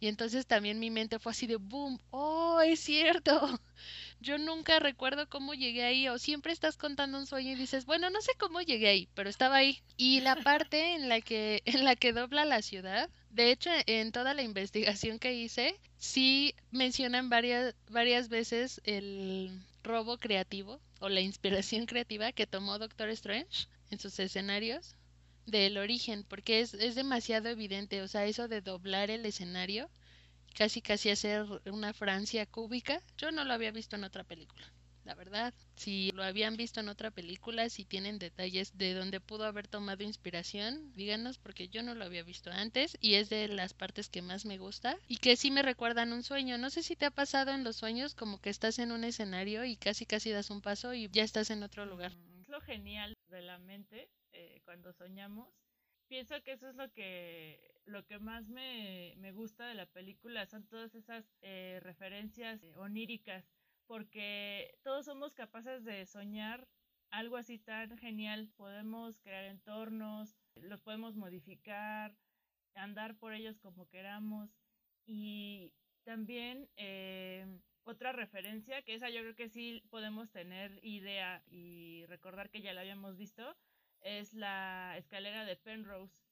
[0.00, 3.60] Y entonces también mi mente fue así de boom, oh, es cierto.
[4.20, 8.08] Yo nunca recuerdo cómo llegué ahí o siempre estás contando un sueño y dices, bueno,
[8.08, 9.82] no sé cómo llegué ahí, pero estaba ahí.
[9.98, 14.10] Y la parte en la que en la que dobla la ciudad, de hecho, en
[14.10, 19.50] toda la investigación que hice, sí mencionan varias varias veces el
[19.82, 24.96] robo creativo o la inspiración creativa que tomó Doctor Strange en sus escenarios
[25.46, 29.90] del origen, porque es, es demasiado evidente, o sea, eso de doblar el escenario,
[30.54, 34.72] casi casi hacer una Francia cúbica, yo no lo había visto en otra película.
[35.04, 39.44] La verdad, si lo habían visto en otra película, si tienen detalles de donde pudo
[39.44, 43.72] haber tomado inspiración, díganos porque yo no lo había visto antes y es de las
[43.72, 46.58] partes que más me gusta y que sí me recuerdan un sueño.
[46.58, 49.64] No sé si te ha pasado en los sueños como que estás en un escenario
[49.64, 52.12] y casi casi das un paso y ya estás en otro lugar.
[52.46, 55.48] Lo genial de la mente eh, cuando soñamos.
[56.08, 60.46] Pienso que eso es lo que, lo que más me, me gusta de la película,
[60.46, 63.48] son todas esas eh, referencias oníricas,
[63.86, 66.66] porque todos somos capaces de soñar
[67.10, 68.50] algo así tan genial.
[68.56, 72.16] Podemos crear entornos, los podemos modificar,
[72.74, 74.50] andar por ellos como queramos.
[75.06, 75.72] Y
[76.04, 77.46] también eh,
[77.84, 82.72] otra referencia, que esa yo creo que sí podemos tener idea y recordar que ya
[82.72, 83.56] la habíamos visto,
[84.02, 86.22] es la escalera de Penrose,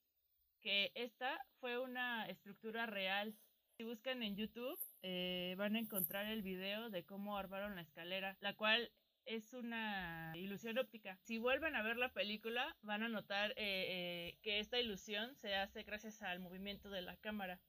[0.61, 3.37] que esta fue una estructura real.
[3.77, 8.37] Si buscan en YouTube eh, van a encontrar el video de cómo armaron la escalera,
[8.41, 8.91] la cual
[9.25, 11.19] es una ilusión óptica.
[11.23, 15.55] Si vuelven a ver la película, van a notar eh, eh, que esta ilusión se
[15.55, 17.61] hace gracias al movimiento de la cámara.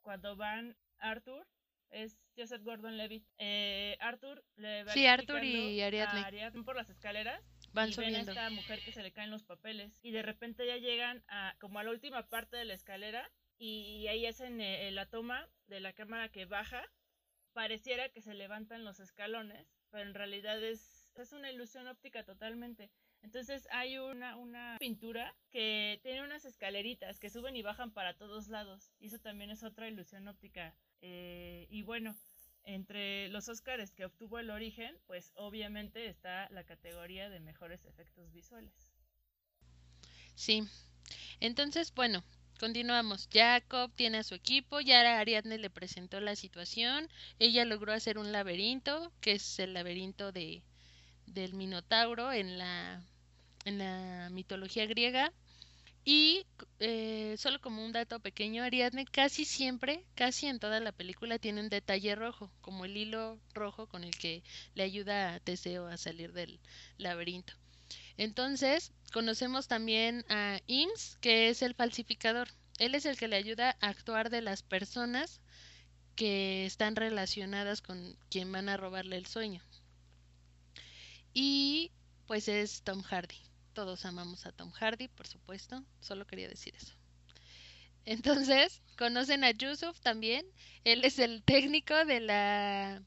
[0.00, 1.46] Cuando van Arthur,
[1.90, 3.26] es Joseph Gordon-Levitt.
[4.00, 6.20] Arthur le va sí, Arthur y Ariadne.
[6.20, 9.30] A Ariadne por las escaleras Van y ven a esta mujer que se le caen
[9.30, 12.74] los papeles y de repente ya llegan a como a la última parte de la
[12.74, 16.84] escalera y, ahí hacen eh, la toma de la cámara que baja.
[17.52, 22.90] Pareciera que se levantan los escalones pero en realidad es, es una ilusión óptica totalmente.
[23.20, 28.48] Entonces hay una, una pintura que tiene unas escaleritas que suben y bajan para todos
[28.48, 32.16] lados y eso también es otra ilusión óptica eh, y bueno
[32.64, 38.32] entre los Oscars que obtuvo el origen, pues obviamente está la categoría de mejores efectos
[38.32, 38.72] visuales.
[40.34, 40.62] Sí.
[41.40, 42.24] Entonces, bueno,
[42.58, 43.28] continuamos.
[43.32, 48.32] Jacob tiene a su equipo, ya Ariadne le presentó la situación, ella logró hacer un
[48.32, 50.62] laberinto, que es el laberinto de
[51.26, 53.02] del Minotauro en la
[53.64, 55.32] en la mitología griega
[56.04, 56.46] y
[56.80, 61.60] eh, solo como un dato pequeño, Ariadne casi siempre, casi en toda la película tiene
[61.60, 64.42] un detalle rojo, como el hilo rojo con el que
[64.74, 66.58] le ayuda a Teseo a salir del
[66.98, 67.52] laberinto.
[68.16, 72.48] Entonces, conocemos también a Ims, que es el falsificador.
[72.78, 75.40] Él es el que le ayuda a actuar de las personas
[76.16, 79.62] que están relacionadas con quien van a robarle el sueño.
[81.32, 81.92] Y
[82.26, 83.51] pues es Tom Hardy.
[83.74, 85.82] Todos amamos a Tom Hardy, por supuesto.
[86.00, 86.94] Solo quería decir eso.
[88.04, 90.46] Entonces, conocen a Yusuf también.
[90.84, 93.02] Él es el técnico de la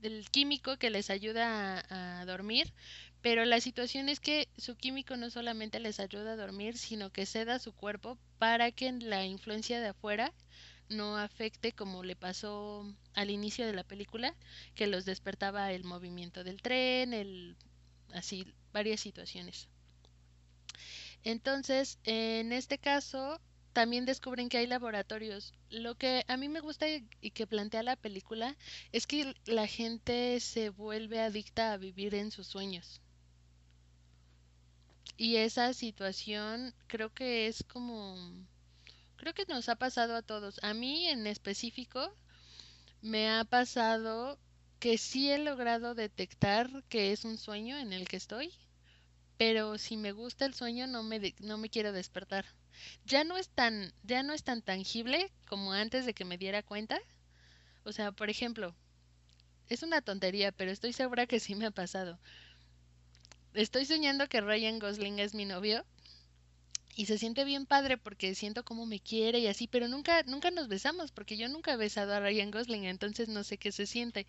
[0.00, 2.72] del químico que les ayuda a, dormir,
[3.20, 7.26] pero la situación es que su químico no solamente les ayuda a dormir, sino que
[7.26, 10.32] ceda su cuerpo para que la influencia de afuera
[10.88, 14.34] no afecte como le pasó al inicio de la película,
[14.74, 17.56] que los despertaba el movimiento del tren, el
[18.12, 19.68] así varias situaciones.
[21.24, 23.40] Entonces, en este caso,
[23.72, 25.52] también descubren que hay laboratorios.
[25.70, 28.56] Lo que a mí me gusta y que plantea la película
[28.92, 33.00] es que la gente se vuelve adicta a vivir en sus sueños.
[35.16, 38.16] Y esa situación creo que es como...
[39.16, 40.58] Creo que nos ha pasado a todos.
[40.62, 42.14] A mí en específico
[43.02, 44.38] me ha pasado
[44.78, 48.50] que sí he logrado detectar que es un sueño en el que estoy,
[49.40, 52.44] pero si me gusta el sueño no me, no me quiero despertar.
[53.06, 56.62] Ya no es tan, ya no es tan tangible como antes de que me diera
[56.62, 57.00] cuenta.
[57.84, 58.74] O sea, por ejemplo,
[59.70, 62.18] es una tontería, pero estoy segura que sí me ha pasado
[63.54, 65.84] estoy soñando que Ryan Gosling es mi novio
[66.94, 70.50] y se siente bien padre porque siento cómo me quiere y así, pero nunca nunca
[70.50, 73.86] nos besamos porque yo nunca he besado a Ryan Gosling, entonces no sé qué se
[73.86, 74.26] siente,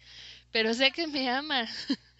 [0.52, 1.68] pero sé que me ama.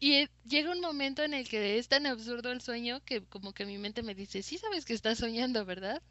[0.00, 3.66] y llega un momento en el que es tan absurdo el sueño que como que
[3.66, 6.02] mi mente me dice, "Sí sabes que estás soñando, ¿verdad?"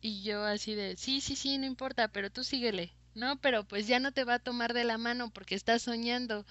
[0.00, 3.86] Y yo así de, "Sí, sí, sí, no importa, pero tú síguele." No, pero pues
[3.86, 6.46] ya no te va a tomar de la mano porque estás soñando.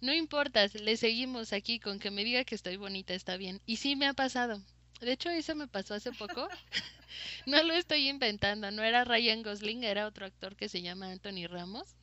[0.00, 3.60] No importa, le seguimos aquí con que me diga que estoy bonita, está bien.
[3.66, 4.62] Y sí me ha pasado.
[5.00, 6.48] De hecho, eso me pasó hace poco.
[7.46, 11.46] no lo estoy inventando, no era Ryan Gosling, era otro actor que se llama Anthony
[11.48, 11.96] Ramos,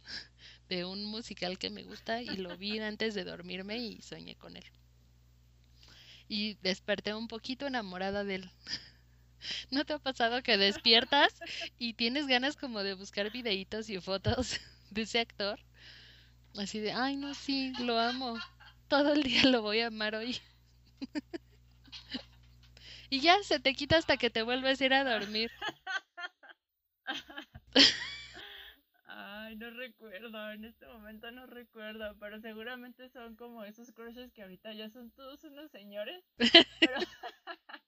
[0.69, 4.58] de un musical que me gusta y lo vi antes de dormirme y soñé con
[4.58, 4.65] él.
[6.28, 8.49] Y desperté un poquito enamorada de él.
[9.71, 11.34] ¿No te ha pasado que despiertas
[11.78, 15.60] y tienes ganas como de buscar videitos y fotos de ese actor?
[16.58, 18.38] Así de, ay, no, sí, lo amo.
[18.88, 20.39] Todo el día lo voy a amar hoy.
[23.10, 25.51] y ya se te quita hasta que te vuelves a ir a dormir.
[29.45, 34.41] Ay, no recuerdo, en este momento no recuerdo, pero seguramente son como esos crushes que
[34.41, 36.25] ahorita ya son todos unos señores.
[36.79, 36.95] Pero,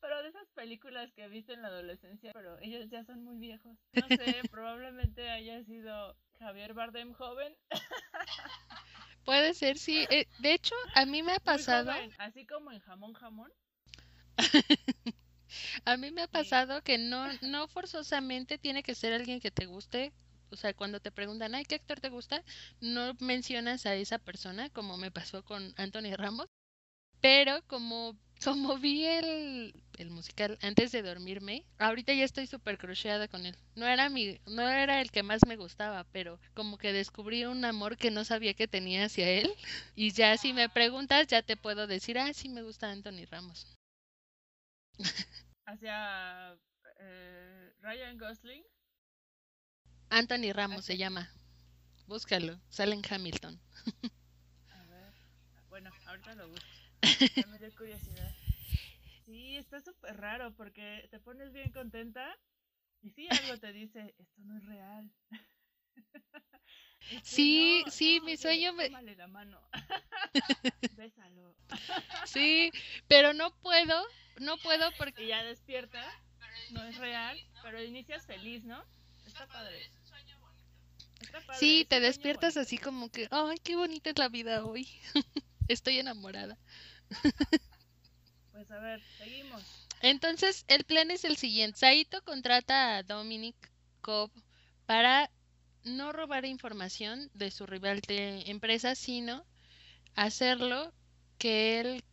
[0.00, 3.76] pero de esas películas que viste en la adolescencia, pero ellos ya son muy viejos.
[3.92, 7.54] No sé, probablemente haya sido Javier Bardem joven.
[9.26, 10.06] Puede ser, sí.
[10.08, 11.92] Eh, de hecho, a mí me ha pasado.
[12.16, 13.52] así como en jamón jamón.
[15.84, 19.66] a mí me ha pasado que no, no forzosamente tiene que ser alguien que te
[19.66, 20.14] guste.
[20.50, 22.42] O sea, cuando te preguntan, ay, ¿qué actor te gusta?
[22.80, 26.48] No mencionas a esa persona, como me pasó con Anthony Ramos.
[27.20, 33.28] Pero como como vi el, el, musical antes de dormirme, ahorita ya estoy súper cruceada
[33.28, 33.54] con él.
[33.76, 37.64] No era mi, no era el que más me gustaba, pero como que descubrí un
[37.66, 39.52] amor que no sabía que tenía hacia él.
[39.94, 43.76] Y ya si me preguntas, ya te puedo decir, ah, sí me gusta Anthony Ramos.
[45.66, 46.58] ¿Hacia
[46.98, 48.64] eh, Ryan Gosling?
[50.10, 51.30] Anthony Ramos se llama.
[52.06, 53.60] Búscalo, sale en Hamilton.
[54.68, 55.12] A ver,
[55.68, 56.66] bueno, ahorita lo busco.
[57.48, 58.34] me dio curiosidad.
[59.24, 62.36] Sí, está súper raro porque te pones bien contenta
[63.02, 65.10] y sí algo te dice, esto no es real.
[67.22, 68.90] sí, sí, mi sueño me...
[68.90, 69.60] la mano.
[70.96, 71.54] Bésalo.
[72.26, 72.72] sí,
[73.06, 74.04] pero no puedo,
[74.40, 75.22] no puedo porque...
[75.22, 76.04] Y ya despierta,
[76.72, 78.84] no es real, pero inicias feliz, ¿no?
[79.24, 79.92] Está padre.
[81.20, 84.88] Está padre sí, te despiertas así como que, ay, qué bonita es la vida hoy.
[85.68, 86.58] Estoy enamorada.
[88.52, 89.62] Pues a ver, seguimos.
[90.02, 91.78] Entonces, el plan es el siguiente.
[91.78, 93.56] Saito contrata a Dominic
[94.00, 94.30] Cobb
[94.86, 95.30] para
[95.84, 99.44] no robar información de su rival de empresa, sino
[100.14, 100.92] hacerlo
[101.38, 102.04] que él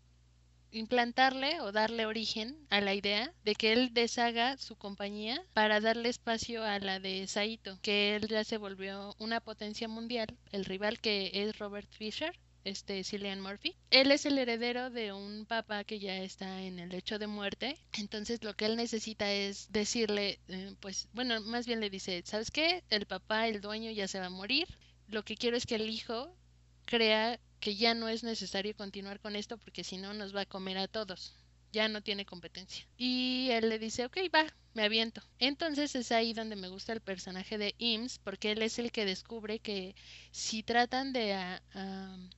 [0.72, 6.10] implantarle o darle origen a la idea de que él deshaga su compañía para darle
[6.10, 11.00] espacio a la de Saito, que él ya se volvió una potencia mundial, el rival
[11.00, 13.76] que es Robert Fisher, este Cillian Murphy.
[13.92, 17.78] Él es el heredero de un papá que ya está en el lecho de muerte,
[17.98, 22.52] entonces lo que él necesita es decirle, eh, pues bueno, más bien le dice, ¿sabes
[22.52, 22.84] qué?
[22.90, 24.68] El papá, el dueño ya se va a morir,
[25.08, 26.36] lo que quiero es que el hijo
[26.88, 30.46] crea que ya no es necesario continuar con esto porque si no nos va a
[30.46, 31.36] comer a todos
[31.72, 32.86] ya no tiene competencia.
[32.98, 35.22] Y él le dice, ok, va, me aviento.
[35.40, 39.06] Entonces es ahí donde me gusta el personaje de Ims, porque él es el que
[39.06, 39.96] descubre que
[40.32, 41.36] si tratan de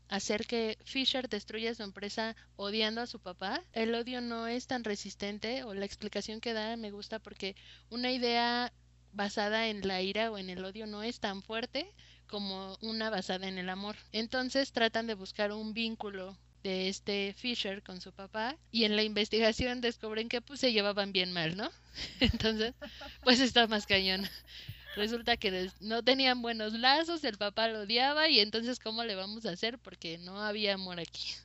[0.07, 4.83] hacer que Fisher destruya su empresa odiando a su papá, el odio no es tan
[4.83, 7.55] resistente o la explicación que da me gusta porque
[7.89, 8.73] una idea
[9.11, 11.93] basada en la ira o en el odio no es tan fuerte
[12.29, 13.95] como una basada en el amor.
[14.11, 19.03] Entonces tratan de buscar un vínculo de este Fisher con su papá y en la
[19.03, 21.69] investigación descubren que pues se llevaban bien mal, ¿no?
[22.19, 22.73] Entonces,
[23.23, 24.27] pues está más cañón.
[24.95, 29.45] Resulta que no tenían buenos lazos, el papá lo odiaba y entonces ¿cómo le vamos
[29.45, 29.77] a hacer?
[29.77, 31.35] Porque no había amor aquí.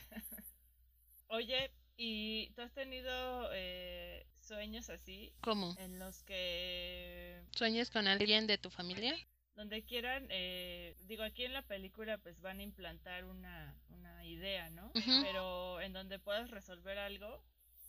[1.28, 5.32] Oye, ¿y tú has tenido eh, sueños así?
[5.42, 5.76] ¿Cómo?
[5.78, 7.42] En los que...
[7.52, 9.14] ¿Sueños con alguien de tu familia?
[9.54, 14.70] Donde quieran, eh, digo, aquí en la película pues van a implantar una, una idea,
[14.70, 14.90] ¿no?
[15.22, 17.42] Pero en donde puedas resolver algo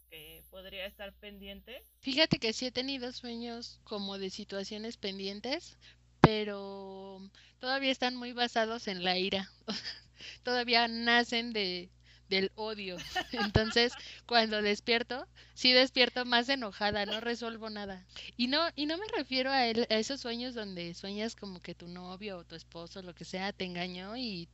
[0.10, 1.84] que podría estar pendiente.
[2.00, 5.78] Fíjate que sí he tenido sueños como de situaciones pendientes,
[6.22, 7.20] pero
[7.60, 9.50] todavía están muy basados en la ira.
[10.44, 11.90] todavía nacen de,
[12.30, 12.98] del odio.
[13.32, 13.94] Entonces,
[14.26, 18.06] cuando despierto, sí despierto más enojada, no resuelvo nada.
[18.38, 22.38] Y no, y no me refiero a, esos sueños donde sueñas como que tu novio
[22.38, 24.50] o tu esposo, lo que sea, te engañó y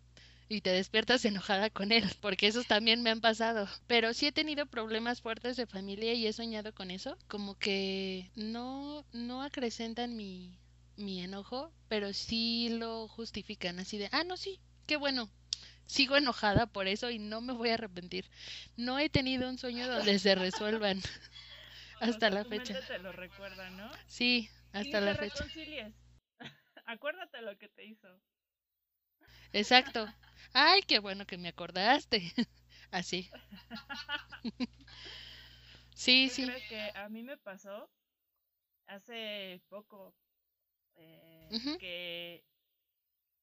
[0.49, 3.69] y te despiertas enojada con él, porque esos también me han pasado.
[3.87, 8.29] Pero sí he tenido problemas fuertes de familia y he soñado con eso, como que
[8.35, 10.59] no no acrecentan mi
[10.97, 15.29] mi enojo, pero sí lo justifican así de, "Ah, no, sí, qué bueno,
[15.91, 18.25] sigo enojada por eso y no me voy a arrepentir.
[18.77, 21.01] No he tenido un sueño donde se resuelvan
[21.99, 22.79] hasta la fecha.
[22.87, 23.91] te lo recuerda, ¿no?
[24.07, 25.45] Sí, hasta la fecha.
[26.85, 28.07] Acuérdate lo que te hizo.
[29.51, 30.07] Exacto.
[30.53, 32.31] Ay, qué bueno que me acordaste.
[32.91, 33.29] Así.
[35.93, 36.45] sí, sí.
[36.45, 37.89] Creo que a mí me pasó
[38.87, 40.15] hace poco
[40.95, 42.45] eh, que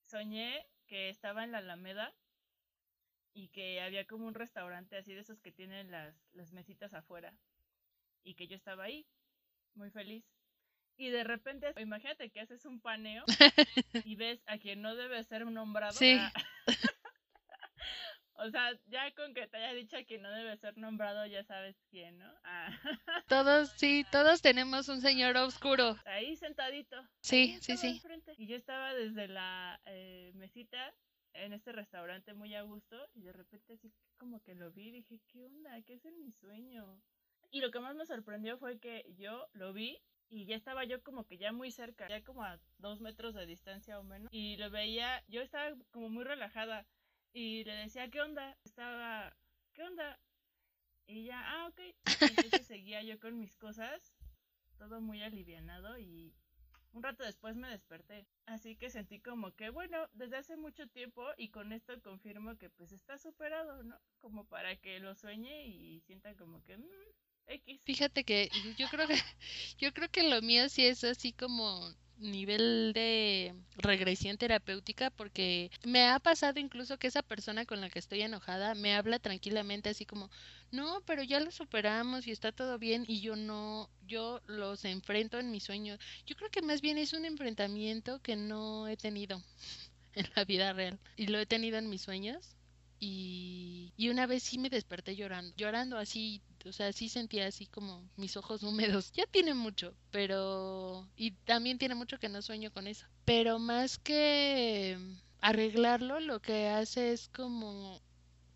[0.03, 2.15] soñé que estaba en la Alameda
[3.33, 7.35] y que había como un restaurante así de esos que tienen las, las mesitas afuera
[8.23, 9.07] y que yo estaba ahí,
[9.75, 10.25] muy feliz.
[10.97, 13.25] Y de repente, imagínate que haces un paneo
[14.05, 15.93] y ves a quien no debe ser nombrado.
[15.93, 16.19] Sí.
[18.35, 21.45] o sea, ya con que te haya dicho a quien no debe ser nombrado, ya
[21.45, 22.33] sabes quién, ¿no?
[22.43, 22.71] Ah.
[23.29, 25.97] Todos, sí, todos tenemos un señor oscuro.
[26.05, 26.97] Ahí sentadito.
[27.21, 28.03] Sí, sí, sí.
[28.37, 30.93] Y yo estaba desde la eh, mesita
[31.35, 34.93] en este restaurante muy a gusto y de repente así como que lo vi y
[34.93, 35.81] dije, ¿qué onda?
[35.83, 37.01] ¿Qué es en mi sueño?
[37.51, 39.99] Y lo que más me sorprendió fue que yo lo vi
[40.31, 43.47] y ya estaba yo como que ya muy cerca, ya como a dos metros de
[43.47, 44.29] distancia o menos.
[44.33, 46.87] Y lo veía, yo estaba como muy relajada
[47.33, 48.57] y le decía, ¿qué onda?
[48.65, 49.35] Estaba,
[49.73, 50.19] ¿qué onda?
[51.07, 51.81] Y ya, ah, ok.
[52.53, 54.15] Entonces seguía yo con mis cosas,
[54.77, 56.35] todo muy alivianado y
[56.93, 58.27] un rato después me desperté.
[58.47, 62.71] Así que sentí como que, bueno, desde hace mucho tiempo y con esto confirmo que
[62.71, 63.99] pues está superado, ¿no?
[64.21, 66.85] Como para que lo sueñe y sienta como que, mm,
[67.47, 67.83] X.
[67.85, 69.15] Fíjate que yo creo que,
[69.79, 76.07] yo creo que lo mío sí es así como nivel de regresión terapéutica porque me
[76.09, 80.05] ha pasado incluso que esa persona con la que estoy enojada me habla tranquilamente así
[80.05, 80.31] como
[80.71, 85.39] no pero ya lo superamos y está todo bien y yo no yo los enfrento
[85.39, 85.99] en mis sueños.
[86.27, 89.43] Yo creo que más bien es un enfrentamiento que no he tenido
[90.15, 92.57] en la vida real y lo he tenido en mis sueños
[93.01, 97.67] y, y una vez sí me desperté llorando llorando así o sea, sí sentía así
[97.67, 98.63] como mis ojos
[99.03, 99.13] húmedos.
[99.13, 101.09] Ya tiene mucho, pero...
[101.17, 103.07] Y también tiene mucho que no sueño con eso.
[103.25, 104.99] Pero más que
[105.41, 108.01] arreglarlo, lo que hace es como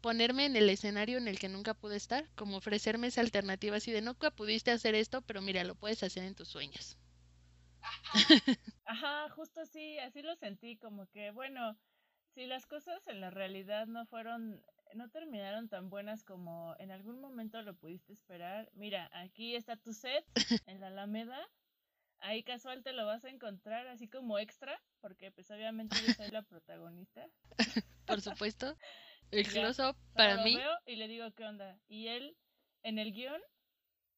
[0.01, 3.93] ponerme en el escenario en el que nunca pude estar, como ofrecerme esa alternativa así
[3.93, 6.99] de nunca pudiste hacer esto, pero mira, lo puedes hacer en tus sueños.
[8.85, 11.79] Ajá, justo así, así lo sentí, como que bueno,
[12.35, 14.61] si las cosas en la realidad no fueron
[14.95, 18.70] no terminaron tan buenas como en algún momento lo pudiste esperar.
[18.74, 20.24] Mira, aquí está tu set
[20.66, 21.38] en la Alameda.
[22.18, 26.30] Ahí casual te lo vas a encontrar así como extra, porque pues obviamente yo soy
[26.30, 27.26] la protagonista.
[28.07, 28.76] Por supuesto.
[29.32, 29.47] El
[30.14, 30.57] para lo mí.
[30.57, 31.80] Veo y le digo qué onda.
[31.88, 32.36] Y él
[32.82, 33.40] en el guion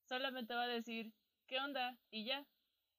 [0.08, 1.12] solamente va a decir
[1.46, 2.44] qué onda y ya.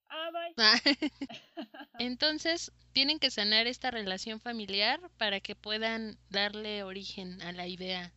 [0.09, 0.53] Ah, bye.
[1.99, 8.13] Entonces, tienen que sanar esta relación familiar para que puedan darle origen a la idea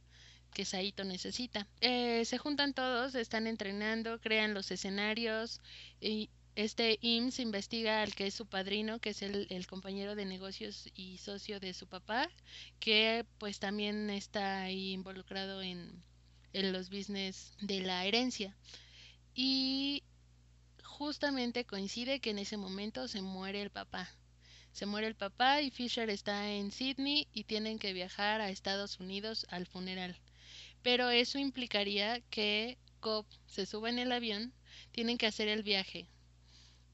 [0.53, 1.66] que Saito necesita.
[1.80, 5.61] Eh, se juntan todos, están entrenando, crean los escenarios
[6.01, 10.24] y este IMS investiga al que es su padrino, que es el, el, compañero de
[10.24, 12.28] negocios y socio de su papá,
[12.80, 16.03] que pues también está ahí involucrado en,
[16.53, 18.57] en los business de la herencia.
[19.34, 20.03] Y
[20.89, 24.11] justamente coincide que en ese momento se muere el papá.
[24.72, 28.99] Se muere el papá y Fisher está en Sydney y tienen que viajar a Estados
[28.99, 30.18] Unidos al funeral.
[30.82, 34.53] Pero eso implicaría que Cobb se suba en el avión,
[34.91, 36.09] tienen que hacer el viaje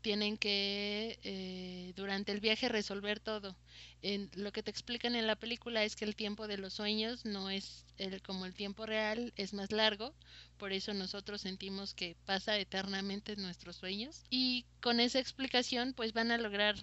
[0.05, 3.57] tienen que eh, durante el viaje resolver todo.
[4.03, 7.25] En, lo que te explican en la película es que el tiempo de los sueños
[7.25, 10.15] no es el, como el tiempo real, es más largo,
[10.59, 14.25] por eso nosotros sentimos que pasa eternamente nuestros sueños.
[14.29, 16.77] Y con esa explicación pues van a lograr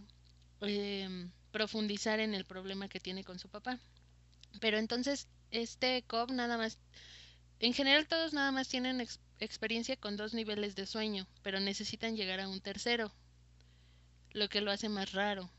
[0.61, 3.77] eh, profundizar en el problema que tiene con su papá.
[4.59, 6.79] Pero entonces este Cobb nada más,
[7.61, 9.05] en general todos nada más tienen
[9.39, 13.11] experiencia con dos niveles de sueño, pero necesitan llegar a un tercero,
[14.31, 15.49] lo que lo hace más raro.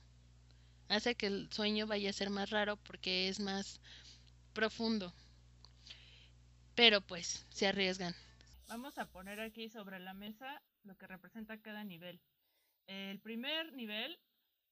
[0.89, 3.81] Hace que el sueño vaya a ser más raro porque es más
[4.53, 5.15] profundo.
[6.75, 8.15] Pero pues se arriesgan.
[8.67, 12.21] Vamos a poner aquí sobre la mesa lo que representa cada nivel.
[12.89, 14.19] El primer nivel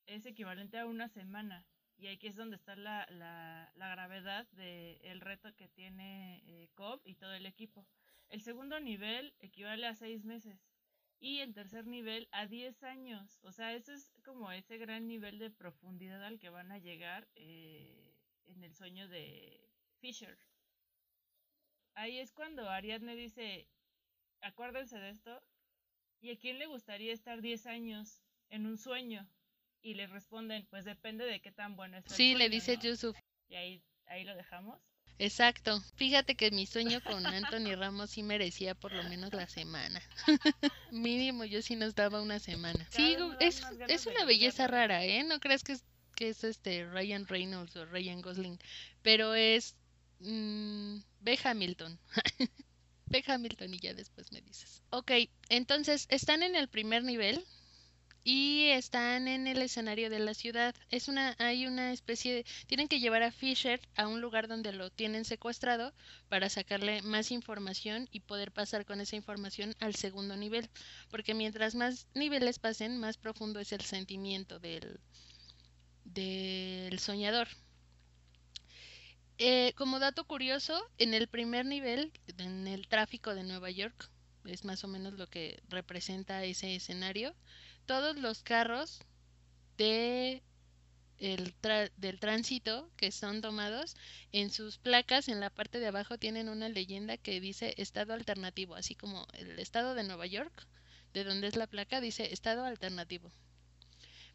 [0.07, 1.65] es equivalente a una semana.
[2.01, 7.15] Y aquí es donde está la, la, gravedad del reto que tiene eh, Cobb y
[7.15, 7.87] todo el equipo.
[8.31, 10.59] El segundo nivel equivale a seis meses.
[11.19, 13.39] Y el tercer nivel a 10 años.
[13.43, 17.29] O sea, eso es como ese gran nivel de profundidad al que van a llegar
[17.35, 20.39] eh, en el sueño de Fisher.
[21.93, 23.69] Ahí es cuando Ariadne dice,
[24.41, 25.43] acuérdense de esto.
[26.23, 29.29] ¿Y a quién le gustaría estar 10 años en un sueño?
[29.83, 32.05] Y le responden, pues depende de qué tan bueno es.
[32.07, 33.17] Sí, le dice Yusuf.
[33.49, 34.79] Y ahí, ahí lo dejamos.
[35.19, 35.83] Exacto.
[35.97, 40.01] Fíjate que mi sueño con Anthony Ramos sí merecía por lo menos la semana.
[40.91, 42.87] Mínimo yo sí nos daba una semana.
[42.91, 45.23] Sí, es, es una belleza rara, ¿eh?
[45.25, 45.85] No creas que es,
[46.17, 48.59] que es este Ryan Reynolds o Ryan Gosling,
[49.03, 49.77] pero es
[50.21, 51.39] mmm, B.
[51.45, 51.99] Hamilton.
[53.07, 54.83] Ve Hamilton y ya después me dices.
[54.91, 55.11] Ok,
[55.49, 57.45] entonces están en el primer nivel,
[58.23, 60.75] y están en el escenario de la ciudad.
[60.91, 64.73] Es una, hay una especie de, tienen que llevar a Fisher a un lugar donde
[64.73, 65.95] lo tienen secuestrado
[66.29, 70.69] para sacarle más información y poder pasar con esa información al segundo nivel,
[71.11, 75.01] porque mientras más niveles pasen, más profundo es el sentimiento del,
[76.05, 77.49] del soñador.
[79.39, 84.11] Eh, como dato curioso, en el primer nivel, en el tráfico de Nueva York,
[84.45, 87.35] es más o menos lo que representa ese escenario,
[87.91, 89.01] todos los carros
[89.77, 90.45] de
[91.19, 91.53] el
[91.97, 93.97] del tránsito que son tomados
[94.31, 98.77] en sus placas en la parte de abajo tienen una leyenda que dice estado alternativo
[98.77, 100.69] así como el estado de Nueva York
[101.15, 103.33] de donde es la placa dice estado alternativo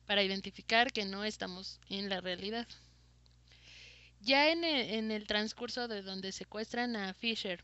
[0.06, 2.68] para identificar que no estamos en la realidad.
[4.20, 7.64] Ya en en el transcurso de donde secuestran a Fisher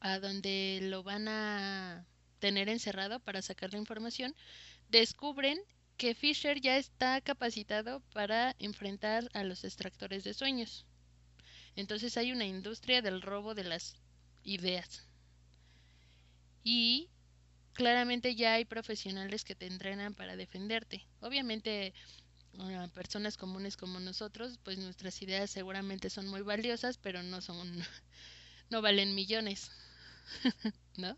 [0.00, 2.06] a donde lo van a
[2.38, 4.34] tener encerrado para sacar la información
[4.88, 5.58] descubren
[5.96, 10.86] que Fisher ya está capacitado para enfrentar a los extractores de sueños.
[11.76, 13.96] Entonces hay una industria del robo de las
[14.44, 15.04] ideas.
[16.62, 17.08] Y
[17.74, 21.06] claramente ya hay profesionales que te entrenan para defenderte.
[21.20, 21.94] Obviamente,
[22.94, 27.70] personas comunes como nosotros, pues nuestras ideas seguramente son muy valiosas, pero no son,
[28.70, 29.70] no valen millones,
[30.96, 31.16] ¿no?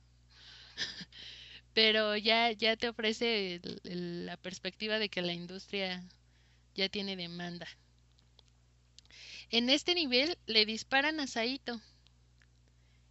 [1.74, 6.02] pero ya, ya te ofrece la perspectiva de que la industria
[6.74, 7.68] ya tiene demanda.
[9.50, 11.80] En este nivel le disparan a Saito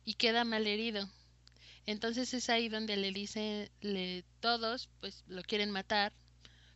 [0.05, 1.10] y queda mal herido.
[1.86, 6.14] Entonces es ahí donde le dicen le, todos, pues lo quieren matar,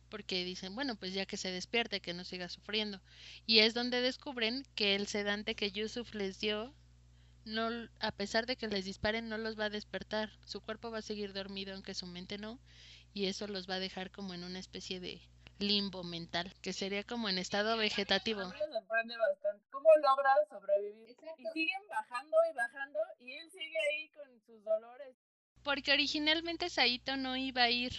[0.08, 3.00] porque dicen, bueno, pues ya que se despierte, que no siga sufriendo.
[3.46, 6.74] Y es donde descubren que el sedante que Yusuf les dio
[7.44, 7.68] no,
[8.00, 10.30] a pesar de que les disparen, no los va a despertar.
[10.44, 12.58] Su cuerpo va a seguir dormido, aunque su mente no,
[13.12, 15.20] y eso los va a dejar como en una especie de
[15.58, 18.42] limbo mental, que sería como en estado vegetativo.
[18.42, 21.16] ¿Cómo logra sobrevivir?
[21.38, 25.16] Y siguen bajando y bajando, y él sigue ahí con sus dolores.
[25.62, 27.92] Porque originalmente Saito no iba a ir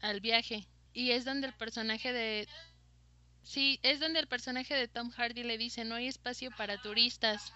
[0.00, 2.48] al viaje, y es donde el personaje de
[3.42, 7.52] Sí, es donde el personaje de Tom Hardy le dice, no hay espacio para turistas.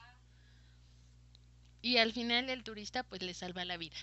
[1.84, 3.98] Y al final el turista pues le salva la vida.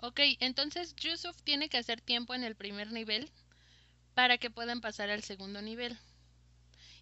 [0.00, 3.30] Ok, entonces Yusuf tiene que hacer tiempo en el primer nivel
[4.14, 5.98] para que puedan pasar al segundo nivel.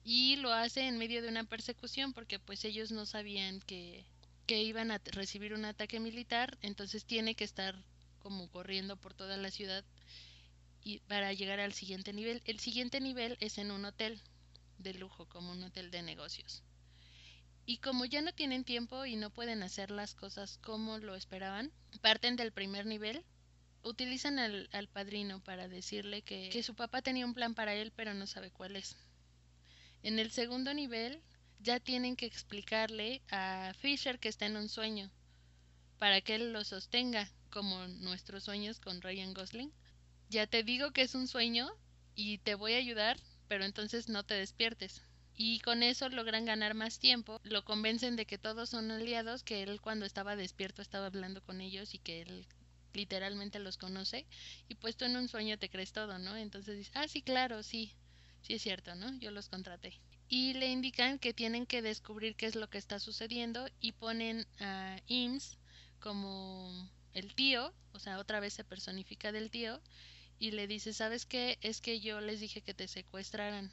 [0.02, 4.04] Y lo hace en medio de una persecución porque pues ellos no sabían que,
[4.44, 7.76] que iban a recibir un ataque militar, entonces tiene que estar
[8.18, 9.84] como corriendo por toda la ciudad
[10.82, 12.42] y para llegar al siguiente nivel.
[12.44, 14.20] El siguiente nivel es en un hotel
[14.78, 16.64] de lujo, como un hotel de negocios.
[17.66, 21.72] Y como ya no tienen tiempo y no pueden hacer las cosas como lo esperaban,
[22.00, 23.24] parten del primer nivel,
[23.82, 28.14] utilizan al, padrino para decirle que, que su papá tenía un plan para él pero
[28.14, 28.96] no sabe cuál es.
[30.02, 31.22] En el segundo nivel
[31.60, 35.10] ya tienen que explicarle a Fisher que está en un sueño
[35.98, 39.72] para que él lo sostenga como nuestros sueños con Ryan Gosling
[40.34, 41.70] ya te digo que es un sueño
[42.14, 45.02] y te voy a ayudar, pero entonces no te despiertes.
[45.36, 49.62] Y con eso logran ganar más tiempo, lo convencen de que todos son aliados, que
[49.62, 52.46] él cuando estaba despierto estaba hablando con ellos y que él
[52.92, 54.24] literalmente los conoce
[54.68, 56.36] y pues tú en un sueño te crees todo, ¿no?
[56.36, 57.92] Entonces dices, ah, sí, claro, sí,
[58.42, 59.12] sí es cierto, ¿no?
[59.18, 60.00] Yo los contraté.
[60.28, 64.46] Y le indican que tienen que descubrir qué es lo que está sucediendo y ponen
[64.60, 65.58] a Ims
[66.00, 69.80] como el tío, o sea, otra vez se personifica del tío
[70.38, 71.58] y le dice, ¿sabes qué?
[71.60, 73.70] Es que yo les dije que te secuestraran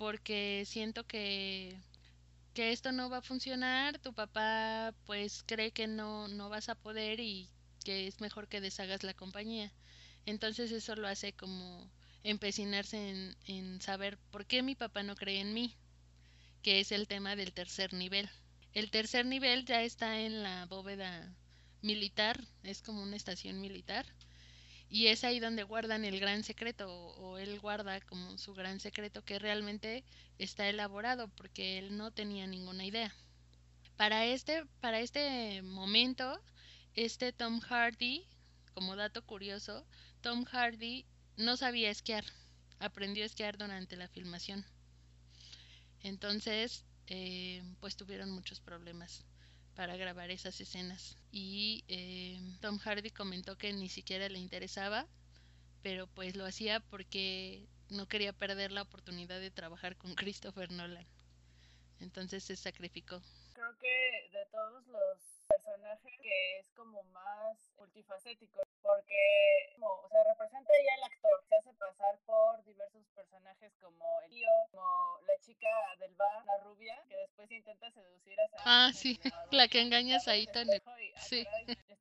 [0.00, 1.76] porque siento que
[2.54, 6.74] que esto no va a funcionar, tu papá pues cree que no no vas a
[6.74, 7.50] poder y
[7.84, 9.70] que es mejor que deshagas la compañía.
[10.24, 11.86] Entonces eso lo hace como
[12.22, 15.76] empecinarse en, en saber por qué mi papá no cree en mí,
[16.62, 18.30] que es el tema del tercer nivel.
[18.72, 21.30] El tercer nivel ya está en la bóveda
[21.82, 24.06] militar, es como una estación militar,
[24.90, 29.24] y es ahí donde guardan el gran secreto, o, él guarda como su gran secreto
[29.24, 30.04] que realmente
[30.38, 33.14] está elaborado, porque él no tenía ninguna idea.
[33.96, 36.40] Para este, para este momento,
[36.94, 38.26] este Tom Hardy,
[38.74, 39.86] como dato curioso,
[40.22, 42.24] Tom Hardy no sabía esquiar,
[42.80, 44.66] aprendió a esquiar durante la filmación.
[46.02, 49.24] Entonces, eh, pues tuvieron muchos problemas
[49.80, 51.16] para grabar esas escenas.
[51.32, 55.06] Y eh, Tom Hardy comentó que ni siquiera le interesaba,
[55.82, 61.06] pero pues lo hacía porque no quería perder la oportunidad de trabajar con Christopher Nolan.
[61.98, 63.22] Entonces se sacrificó.
[63.54, 65.18] Creo que de todos los
[65.48, 71.56] personaje que es como más multifacético, porque como, o sea, representa ya el actor, se
[71.56, 75.68] hace pasar por diversos personajes como el tío, como la chica
[75.98, 78.60] del bar, la rubia, que después intenta seducir a Sam.
[78.64, 79.20] Ah, sí,
[79.50, 80.82] la que engaña a Saito en el...
[81.16, 81.46] Sí.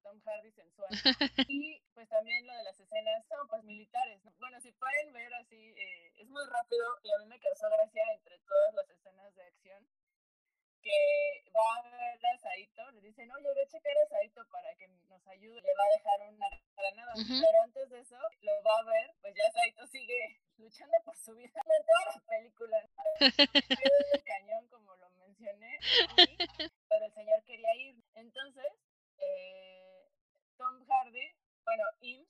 [0.03, 0.89] Tom Hardy sensual.
[1.49, 4.21] Y pues también lo de las escenas son pues militares.
[4.39, 8.03] Bueno, si pueden ver así, eh, es muy rápido y a mí me causó gracia
[8.13, 9.87] entre todas las escenas de acción
[10.81, 14.45] que va a ver a Saito, le dice, no, yo voy a checar a Saito
[14.49, 17.41] para que nos ayude, le va a dejar una granada, uh -huh.
[17.45, 21.35] pero antes de eso lo va a ver, pues ya Saito sigue luchando por su
[21.35, 22.77] vida en toda la película,
[23.19, 23.19] el
[24.25, 25.79] cañón como lo mencioné,
[26.87, 28.71] pero el señor quería ir, entonces
[29.17, 30.09] eh,
[30.57, 32.29] Tom Hardy, bueno, Ims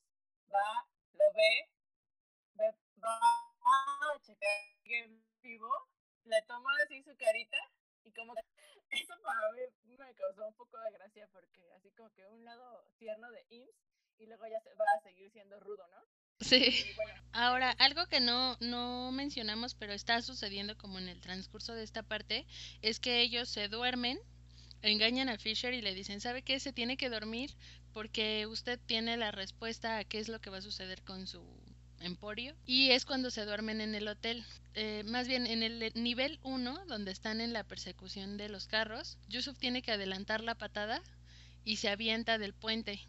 [0.54, 1.70] va, lo ve,
[2.56, 3.20] ve va
[3.64, 4.50] a checar
[4.86, 5.72] en vivo,
[6.26, 7.58] le toma así su carita
[8.10, 8.42] y como que
[8.90, 12.84] eso para mí me causó un poco de gracia porque así como que un lado
[12.98, 13.76] tierno de Ims
[14.18, 16.02] y luego ya se va a seguir siendo rudo, ¿no?
[16.42, 16.86] Sí.
[16.96, 21.84] Bueno, Ahora, algo que no, no mencionamos, pero está sucediendo como en el transcurso de
[21.84, 22.48] esta parte,
[22.82, 24.20] es que ellos se duermen,
[24.82, 26.60] engañan a Fisher y le dicen, ¿sabe qué?
[26.60, 27.56] Se tiene que dormir
[27.94, 31.44] porque usted tiene la respuesta a qué es lo que va a suceder con su
[32.02, 34.46] emporio y es cuando se duermen en el hotel.
[34.74, 39.18] Eh, más bien en el nivel 1, donde están en la persecución de los carros,
[39.28, 41.02] Yusuf tiene que adelantar la patada
[41.64, 43.00] y se avienta del puente.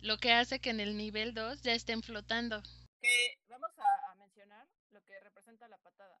[0.00, 2.62] Lo que hace que en el nivel 2 ya estén flotando.
[3.00, 6.20] Que vamos a, mencionar lo que representa la patada.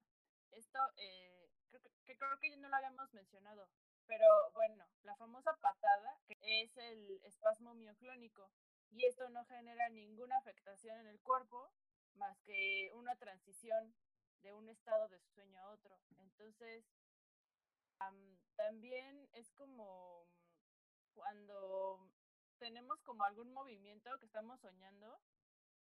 [0.52, 3.68] Esto eh, creo que, que creo que no lo habíamos mencionado,
[4.06, 8.50] pero bueno, la famosa patada que es el espasmo mioclónico
[8.90, 11.72] y esto no genera ninguna afectación en el cuerpo
[12.14, 13.94] más que una transición
[14.42, 15.98] de un estado de sueño a otro.
[16.18, 16.84] Entonces,
[18.00, 20.26] um, también es como
[21.14, 22.08] cuando
[22.58, 25.20] tenemos como algún movimiento que estamos soñando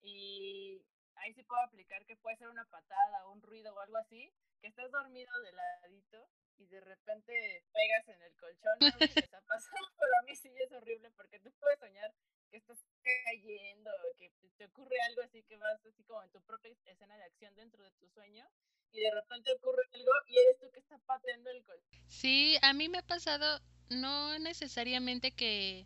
[0.02, 0.82] y
[1.16, 4.68] ahí se puede aplicar que puede ser una patada, un ruido o algo así, que
[4.68, 9.42] estás dormido de ladito y de repente pegas en el colchón, no si les ha
[9.42, 12.14] pasado, pero a mí sí es horrible porque tú puedes soñar
[12.56, 12.80] que estás
[13.26, 17.24] cayendo, que te ocurre algo así que vas así como en tu propia escena de
[17.26, 18.48] acción dentro de tu sueño
[18.94, 22.00] y de repente ocurre algo y eres tú que está pateando el colchón.
[22.08, 25.86] Sí, a mí me ha pasado no necesariamente que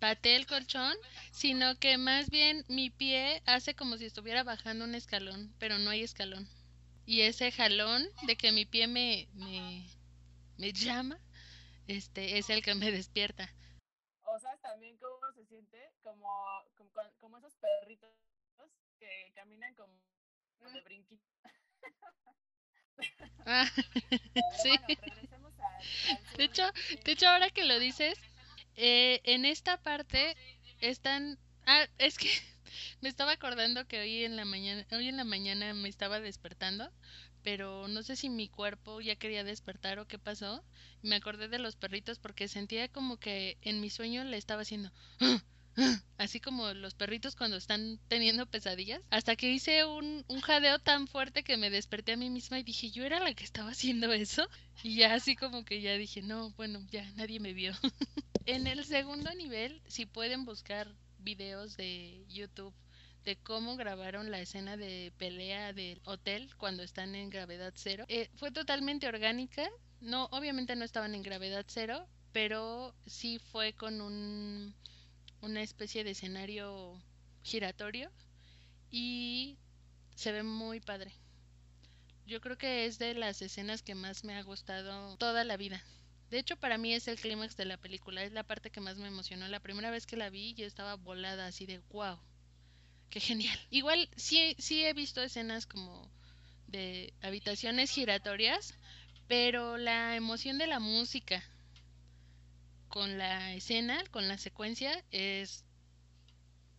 [0.00, 0.96] patee el colchón,
[1.30, 5.90] sino que más bien mi pie hace como si estuviera bajando un escalón, pero no
[5.90, 6.48] hay escalón.
[7.06, 9.86] Y ese jalón de que mi pie me, me,
[10.56, 11.20] me llama,
[11.86, 13.54] este, es el que me despierta.
[14.70, 16.28] También cómo se siente como,
[16.76, 18.10] como, como esos perritos
[18.98, 19.92] que caminan como
[20.72, 21.24] de brinquito.
[23.46, 23.66] Ah,
[24.62, 24.70] sí.
[24.86, 26.62] Bueno, al, al de hecho,
[27.04, 28.18] de hecho ahora que lo dices,
[28.76, 30.36] eh, en esta parte
[30.80, 32.28] están, ah, es que
[33.00, 36.90] me estaba acordando que hoy en la mañana, hoy en la mañana me estaba despertando,
[37.42, 40.64] pero no sé si mi cuerpo ya quería despertar o qué pasó.
[41.02, 44.90] Me acordé de los perritos porque sentía como que en mi sueño le estaba haciendo
[46.18, 51.06] así como los perritos cuando están teniendo pesadillas, hasta que hice un, un jadeo tan
[51.06, 54.12] fuerte que me desperté a mí misma y dije, yo era la que estaba haciendo
[54.12, 54.46] eso.
[54.82, 57.72] Y ya así como que ya dije, no, bueno, ya nadie me vio.
[58.46, 62.74] en el segundo nivel, si pueden buscar videos de YouTube
[63.24, 68.04] de cómo grabaron la escena de pelea del hotel cuando están en gravedad cero.
[68.08, 69.68] Eh, fue totalmente orgánica.
[70.00, 74.74] No, obviamente no estaban en gravedad cero, pero sí fue con un
[75.42, 77.00] una especie de escenario
[77.42, 78.10] giratorio
[78.90, 79.56] y
[80.14, 81.12] se ve muy padre.
[82.26, 85.82] Yo creo que es de las escenas que más me ha gustado toda la vida.
[86.30, 88.98] De hecho, para mí es el clímax de la película, es la parte que más
[88.98, 89.48] me emocionó.
[89.48, 92.20] La primera vez que la vi yo estaba volada así de wow,
[93.10, 93.58] qué genial.
[93.70, 96.10] Igual sí, sí he visto escenas como
[96.68, 98.74] de habitaciones giratorias,
[99.26, 101.42] pero la emoción de la música,
[102.88, 105.64] con la escena, con la secuencia, es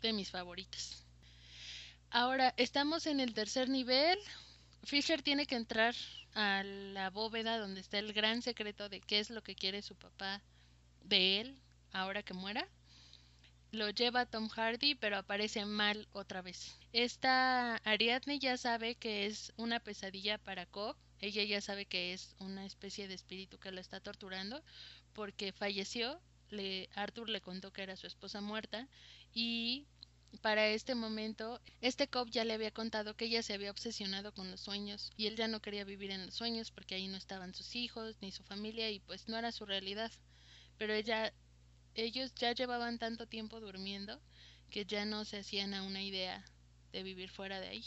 [0.01, 1.05] de mis favoritas.
[2.09, 4.19] Ahora, estamos en el tercer nivel.
[4.83, 5.95] Fisher tiene que entrar
[6.33, 9.95] a la bóveda donde está el gran secreto de qué es lo que quiere su
[9.95, 10.41] papá
[11.03, 11.57] de él
[11.93, 12.67] ahora que muera.
[13.71, 16.75] Lo lleva Tom Hardy, pero aparece mal otra vez.
[16.91, 20.95] Esta Ariadne ya sabe que es una pesadilla para Cobb.
[21.19, 24.61] Ella ya sabe que es una especie de espíritu que lo está torturando,
[25.13, 26.19] porque falleció,
[26.49, 28.87] le, Arthur le contó que era su esposa muerta
[29.33, 29.85] y
[30.39, 34.49] para este momento, este Cobb ya le había contado que ella se había obsesionado con
[34.49, 37.53] los sueños y él ya no quería vivir en los sueños porque ahí no estaban
[37.53, 40.11] sus hijos ni su familia y pues no era su realidad.
[40.77, 41.33] Pero ella,
[41.95, 44.21] ellos ya llevaban tanto tiempo durmiendo
[44.69, 46.43] que ya no se hacían a una idea
[46.91, 47.85] de vivir fuera de ahí.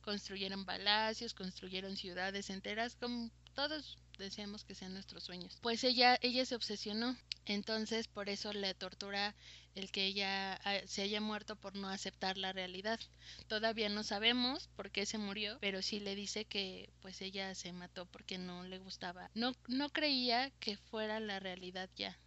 [0.00, 5.58] Construyeron palacios, construyeron ciudades enteras, como todos deseamos que sean nuestros sueños.
[5.62, 9.34] Pues ella, ella se obsesionó, entonces por eso le tortura
[9.74, 12.98] el que ella ah, se haya muerto por no aceptar la realidad.
[13.46, 17.72] Todavía no sabemos por qué se murió, pero sí le dice que pues ella se
[17.72, 22.18] mató porque no le gustaba, no, no creía que fuera la realidad ya.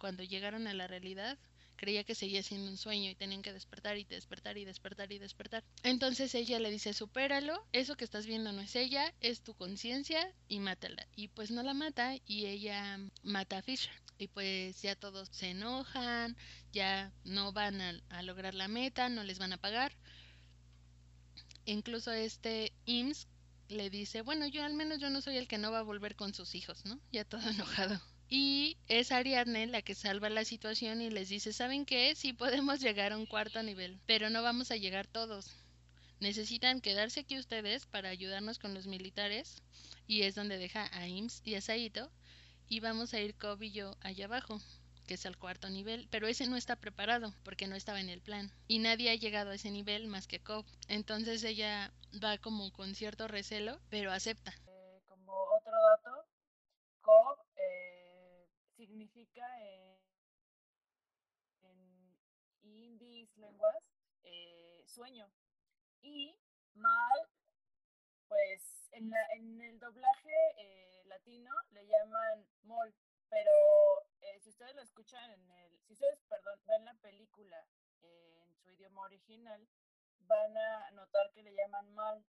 [0.00, 1.36] Cuando llegaron a la realidad,
[1.76, 5.18] creía que seguía siendo un sueño y tenían que despertar y despertar y despertar y
[5.18, 5.62] despertar.
[5.82, 10.32] Entonces ella le dice, supéralo, eso que estás viendo no es ella, es tu conciencia
[10.48, 11.06] y mátala.
[11.16, 13.92] Y pues no la mata y ella mata a Fisher.
[14.16, 16.34] Y pues ya todos se enojan,
[16.72, 19.92] ya no van a, a lograr la meta, no les van a pagar.
[21.66, 23.28] Incluso este IMSS
[23.68, 26.16] le dice, bueno, yo al menos yo no soy el que no va a volver
[26.16, 26.98] con sus hijos, ¿no?
[27.12, 28.00] Ya todo enojado.
[28.32, 32.14] Y es Ariadne la que salva la situación y les dice, ¿saben qué?
[32.14, 35.56] Sí podemos llegar a un cuarto nivel, pero no vamos a llegar todos.
[36.20, 39.62] Necesitan quedarse aquí ustedes para ayudarnos con los militares
[40.06, 42.08] y es donde deja a Ims y a Saito
[42.68, 44.60] y vamos a ir Cobb y yo allá abajo
[45.08, 48.20] que es al cuarto nivel, pero ese no está preparado porque no estaba en el
[48.20, 50.64] plan y nadie ha llegado a ese nivel más que Cobb.
[50.86, 54.52] Entonces ella va como con cierto recelo, pero acepta.
[54.68, 56.26] Eh, como otro dato,
[57.00, 57.39] Cobb
[58.90, 60.02] significa en,
[61.62, 62.98] en
[63.36, 63.76] lenguas
[64.24, 65.30] eh, sueño.
[66.02, 66.36] Y
[66.74, 67.20] mal,
[68.26, 72.92] pues en, la, en el doblaje eh, latino le llaman mol,
[73.28, 73.52] pero
[74.22, 77.64] eh, si ustedes lo escuchan en el, si ustedes, perdón, ven la película
[78.02, 79.68] en su idioma original,
[80.26, 82.24] van a notar que le llaman mal.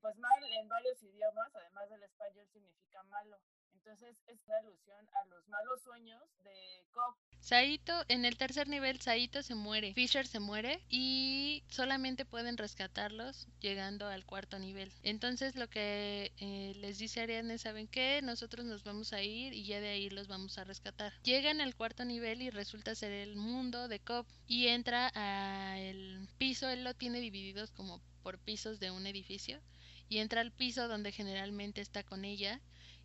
[0.00, 3.40] pues mal en varios idiomas, además del español, significa malo.
[3.74, 7.16] Entonces es una alusión a los malos sueños de Cobb.
[7.40, 13.48] Saito, en el tercer nivel, Saito se muere, Fisher se muere y solamente pueden rescatarlos
[13.60, 14.92] llegando al cuarto nivel.
[15.02, 18.20] Entonces lo que eh, les dice Ariadne, ¿saben qué?
[18.22, 21.12] Nosotros nos vamos a ir y ya de ahí los vamos a rescatar.
[21.22, 26.68] Llegan al cuarto nivel y resulta ser el mundo de Cobb y entra al piso,
[26.68, 29.60] él lo tiene divididos como por pisos de un edificio
[30.08, 32.60] y entra al piso donde generalmente está con ella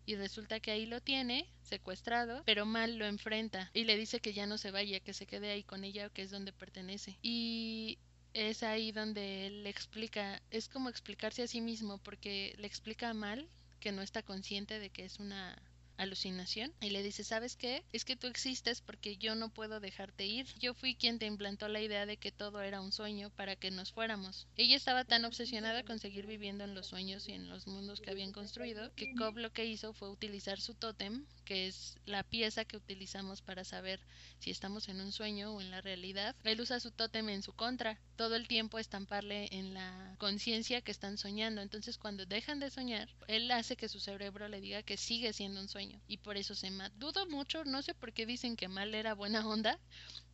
[0.06, 4.32] y resulta que ahí lo tiene secuestrado, pero Mal lo enfrenta y le dice que
[4.32, 7.18] ya no se vaya, que se quede ahí con ella, que es donde pertenece.
[7.22, 7.98] Y
[8.32, 13.10] es ahí donde él le explica, es como explicarse a sí mismo, porque le explica
[13.10, 13.48] a Mal
[13.80, 15.60] que no está consciente de que es una
[15.96, 17.84] alucinación y le dice, ¿sabes qué?
[17.92, 20.46] Es que tú existes porque yo no puedo dejarte ir.
[20.58, 23.70] Yo fui quien te implantó la idea de que todo era un sueño para que
[23.70, 24.46] nos fuéramos.
[24.56, 28.10] Ella estaba tan obsesionada con seguir viviendo en los sueños y en los mundos que
[28.10, 32.64] habían construido que Cobb lo que hizo fue utilizar su tótem, que es la pieza
[32.64, 34.00] que utilizamos para saber
[34.38, 36.36] si estamos en un sueño o en la realidad.
[36.44, 40.90] Él usa su tótem en su contra, todo el tiempo estamparle en la conciencia que
[40.90, 41.62] están soñando.
[41.62, 45.60] Entonces cuando dejan de soñar, él hace que su cerebro le diga que sigue siendo
[45.60, 46.94] un sueño y por eso se mata.
[46.96, 49.78] Dudo mucho, no sé por qué dicen que Mal era buena onda,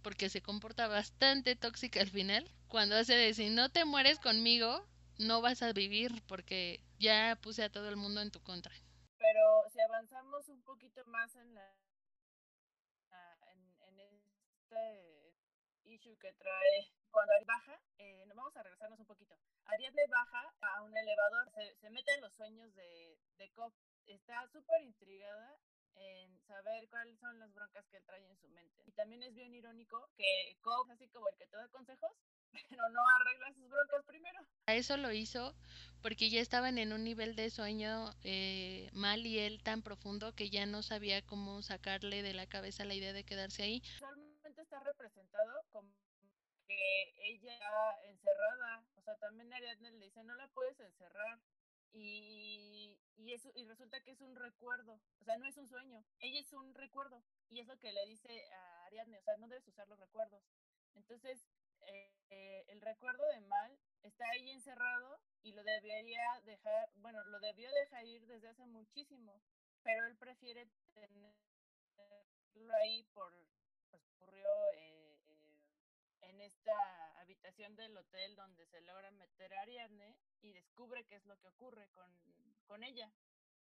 [0.02, 4.86] porque se comporta bastante tóxica al final, cuando hace de si no te mueres conmigo,
[5.18, 8.72] no vas a vivir porque ya puse a todo el mundo en tu contra.
[9.18, 11.68] Pero si avanzamos un poquito más en la
[13.88, 15.34] en, este
[15.84, 19.36] issue que trae cuando baja, eh, nos vamos a regresarnos un poquito.
[19.66, 23.72] Ariadne baja a un elevador, se, mete en los sueños de, de Cobb.
[24.06, 25.58] Está súper intrigada
[25.94, 28.82] en saber cuáles son las broncas que él trae en su mente.
[28.86, 32.12] Y también es bien irónico que Cobb, así como el que te da consejos,
[32.70, 34.46] pero no arregla sus broncas primero.
[34.66, 35.54] A eso lo hizo
[36.02, 40.50] porque ya estaban en un nivel de sueño eh, mal y él tan profundo que
[40.50, 43.82] ya no sabía cómo sacarle de la cabeza la idea de quedarse ahí.
[44.00, 45.92] Realmente está representado como
[46.66, 47.58] que ella
[48.04, 51.38] encerrada, o sea, también Ariadne le dice, no la puedes encerrar,
[51.92, 56.04] y, y, eso, y resulta que es un recuerdo, o sea, no es un sueño,
[56.18, 59.48] ella es un recuerdo y es lo que le dice a Ariadne, o sea, no
[59.48, 60.42] debes usar los recuerdos.
[60.94, 61.46] Entonces,
[62.30, 67.70] eh, el recuerdo de Mal está ahí encerrado y lo debería dejar, bueno, lo debió
[67.72, 69.40] dejar ir desde hace muchísimo,
[69.82, 71.34] pero él prefiere tenerlo
[72.82, 73.32] ahí por,
[73.90, 74.91] pues ocurrió eh, eh,
[76.44, 81.36] esta habitación del hotel donde se logra meter a Ariadne y descubre qué es lo
[81.38, 82.10] que ocurre con,
[82.66, 83.10] con ella,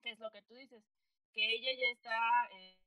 [0.02, 0.84] qué es lo que tú dices,
[1.32, 2.78] que ella ya está eh,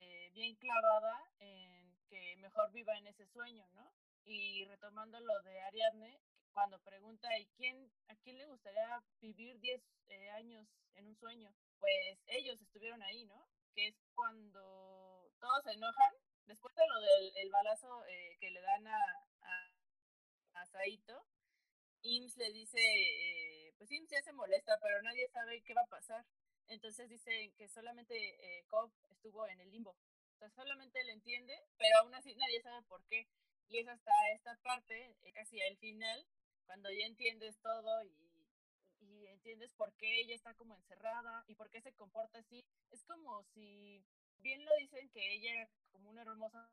[0.00, 3.92] eh, bien clavada en que mejor viva en ese sueño, ¿no?
[4.24, 6.20] Y retomando lo de Ariadne,
[6.52, 11.52] cuando pregunta ¿y quién, a quién le gustaría vivir 10 eh, años en un sueño?
[11.78, 13.46] Pues ellos estuvieron ahí, ¿no?
[13.74, 16.14] Que es cuando todos se enojan,
[16.46, 18.04] después de lo del el balazo
[18.40, 19.26] que le dan a,
[20.54, 21.26] a Saito,
[22.02, 25.86] Ims le dice, eh, pues Ims ya se molesta, pero nadie sabe qué va a
[25.86, 26.24] pasar.
[26.68, 29.90] Entonces dice que solamente eh, Cobb estuvo en el limbo.
[29.90, 33.26] O sea, solamente él entiende, pero aún así nadie sabe por qué.
[33.68, 36.26] Y es hasta esta parte, eh, casi al final,
[36.66, 38.48] cuando ya entiendes todo y,
[39.00, 42.64] y entiendes por qué ella está como encerrada y por qué se comporta así.
[42.90, 44.02] Es como si,
[44.42, 46.68] bien lo dicen que ella era como una hermosa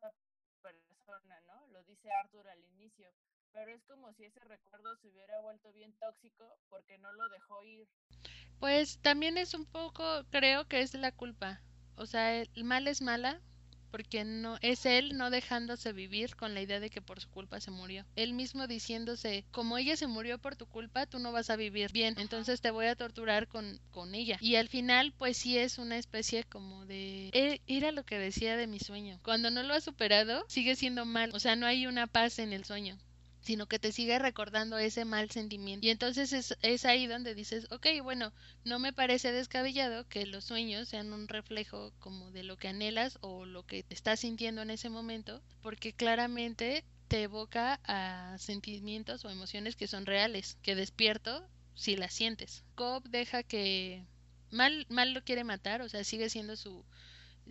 [0.61, 1.67] persona, ¿no?
[1.67, 3.09] Lo dice Arthur al inicio,
[3.51, 7.63] pero es como si ese recuerdo se hubiera vuelto bien tóxico porque no lo dejó
[7.63, 7.87] ir.
[8.59, 11.61] Pues también es un poco, creo que es la culpa.
[11.95, 13.41] O sea, el mal es mala
[13.91, 17.59] porque no es él no dejándose vivir con la idea de que por su culpa
[17.59, 18.05] se murió.
[18.15, 21.91] Él mismo diciéndose, como ella se murió por tu culpa, tú no vas a vivir
[21.91, 24.37] bien, entonces te voy a torturar con, con ella.
[24.41, 27.29] Y al final, pues sí es una especie como de...
[27.33, 29.19] E, era lo que decía de mi sueño.
[29.23, 31.31] Cuando no lo has superado, sigue siendo mal.
[31.33, 32.97] O sea, no hay una paz en el sueño
[33.47, 35.87] sino que te sigue recordando ese mal sentimiento.
[35.87, 38.33] Y entonces es, es, ahí donde dices, ok, bueno,
[38.65, 43.17] no me parece descabellado que los sueños sean un reflejo como de lo que anhelas
[43.21, 49.29] o lo que estás sintiendo en ese momento, porque claramente te evoca a sentimientos o
[49.29, 52.65] emociones que son reales, que despierto si las sientes.
[52.75, 54.03] Cobb deja que
[54.51, 56.83] mal, mal lo quiere matar, o sea, sigue siendo su,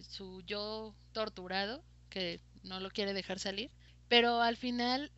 [0.07, 3.71] su yo torturado, que no lo quiere dejar salir,
[4.09, 5.11] pero al final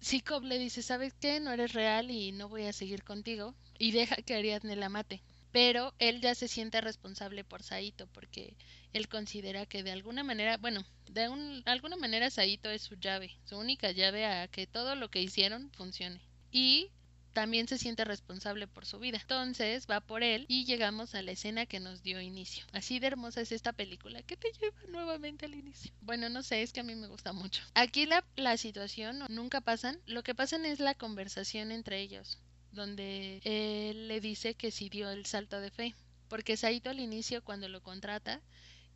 [0.00, 1.40] si Cobb le dice, ¿sabes qué?
[1.40, 3.54] No eres real y no voy a seguir contigo.
[3.78, 5.22] Y deja que Ariadne la mate.
[5.52, 8.56] Pero él ya se siente responsable por Saito porque
[8.92, 13.36] él considera que de alguna manera, bueno, de un, alguna manera Saito es su llave,
[13.44, 16.20] su única llave a que todo lo que hicieron funcione.
[16.52, 16.90] Y
[17.38, 19.18] también se siente responsable por su vida.
[19.20, 22.66] Entonces va por él y llegamos a la escena que nos dio inicio.
[22.72, 25.92] Así de hermosa es esta película que te lleva nuevamente al inicio.
[26.00, 27.62] Bueno, no sé, es que a mí me gusta mucho.
[27.74, 32.38] Aquí la, la situación nunca pasan, lo que pasan es la conversación entre ellos,
[32.72, 35.94] donde él le dice que si dio el salto de fe.
[36.26, 38.40] Porque Saito al inicio cuando lo contrata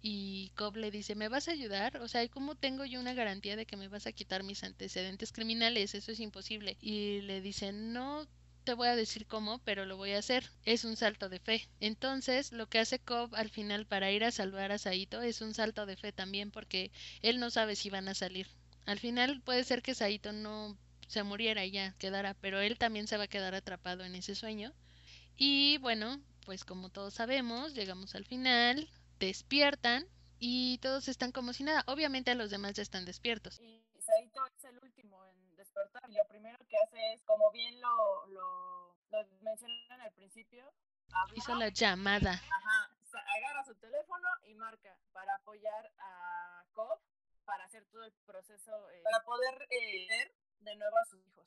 [0.03, 1.99] y Cobb le dice, ¿me vas a ayudar?
[1.99, 5.31] O sea, ¿cómo tengo yo una garantía de que me vas a quitar mis antecedentes
[5.31, 5.95] criminales?
[5.95, 6.77] Eso es imposible.
[6.81, 8.27] Y le dice, no
[8.65, 10.51] te voy a decir cómo, pero lo voy a hacer.
[10.65, 11.69] Es un salto de fe.
[11.81, 15.55] Entonces, lo que hace Cobb al final para ir a salvar a Saito es un
[15.55, 16.91] salto de fe también porque
[17.23, 18.49] él no sabe si van a salir.
[18.87, 20.77] Al final puede ser que Saito no
[21.07, 24.35] se muriera y ya quedara, pero él también se va a quedar atrapado en ese
[24.35, 24.73] sueño.
[25.37, 28.89] Y bueno, pues como todos sabemos, llegamos al final,
[29.27, 30.07] despiertan
[30.39, 31.85] y todos están como si nada.
[31.87, 33.61] Obviamente los demás ya están despiertos.
[33.61, 37.81] Y Saito es el último en despertar y lo primero que hace es, como bien
[37.81, 40.73] lo, lo, lo mencionan al principio,
[41.35, 42.33] hizo la llamada.
[42.33, 42.91] Ajá,
[43.37, 47.01] agarra su teléfono y marca para apoyar a Cobb
[47.45, 51.47] para hacer todo el proceso, eh, para poder eh, ver de nuevo a sus hijos.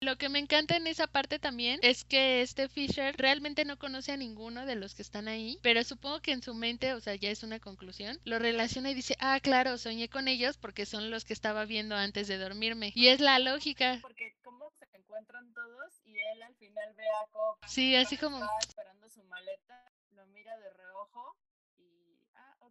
[0.00, 4.12] Lo que me encanta en esa parte también es que este Fisher realmente no conoce
[4.12, 7.14] a ninguno de los que están ahí, pero supongo que en su mente, o sea,
[7.14, 11.10] ya es una conclusión, lo relaciona y dice, ah, claro, soñé con ellos porque son
[11.10, 12.92] los que estaba viendo antes de dormirme.
[12.94, 13.98] Y es la lógica.
[14.02, 17.56] Porque cómo se encuentran todos y él al final ve a Cobb.
[17.66, 18.46] Sí, así como...
[18.60, 21.36] esperando su maleta, lo mira de reojo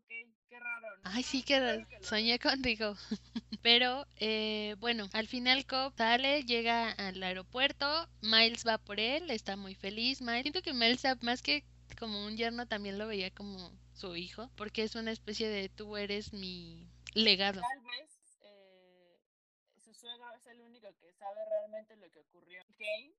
[0.07, 0.87] qué raro.
[1.03, 2.95] Ay, sí, que soñé contigo.
[3.61, 9.55] Pero, eh, bueno, al final Cobb sale, llega al aeropuerto, Miles va por él, está
[9.55, 10.21] muy feliz.
[10.21, 11.63] Miles, siento que Miles, más que
[11.99, 15.97] como un yerno, también lo veía como su hijo, porque es una especie de tú
[15.97, 17.61] eres mi legado.
[17.61, 18.09] Tal vez
[18.41, 19.17] eh,
[19.79, 22.61] su suegro es el único que sabe realmente lo que ocurrió.
[22.77, 23.13] Kane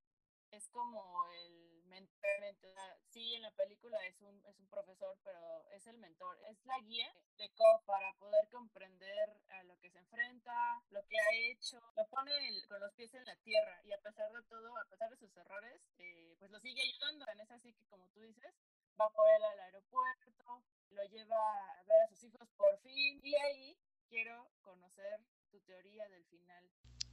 [0.50, 2.44] es como el mentor,
[3.16, 6.78] sí, en la película es un, es un profesor, pero es el mentor, es la
[6.80, 11.80] guía de Cobb para poder comprender a lo que se enfrenta, lo que ha hecho,
[11.96, 12.32] lo pone
[12.68, 15.34] con los pies en la tierra y a pesar de todo, a pesar de sus
[15.34, 17.24] errores, eh, pues lo sigue ayudando.
[17.40, 18.52] Es así que, como tú dices,
[19.00, 23.34] va por él al aeropuerto, lo lleva a ver a sus hijos por fin y
[23.34, 23.78] ahí
[24.10, 25.20] quiero conocer
[25.60, 26.64] teoría del final.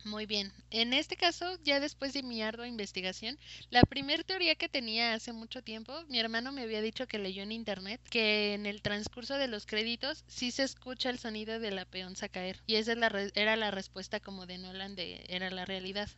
[0.06, 0.52] Muy bien.
[0.70, 3.40] En este caso, ya después de mi ardua investigación,
[3.70, 7.44] la primera teoría que tenía hace mucho tiempo, mi hermano me había dicho que leyó
[7.44, 11.72] en internet que en el transcurso de los créditos sí se escucha el sonido de
[11.72, 12.60] la peonza caer.
[12.68, 12.94] Y esa
[13.36, 16.10] era la respuesta como de Nolan de era la realidad.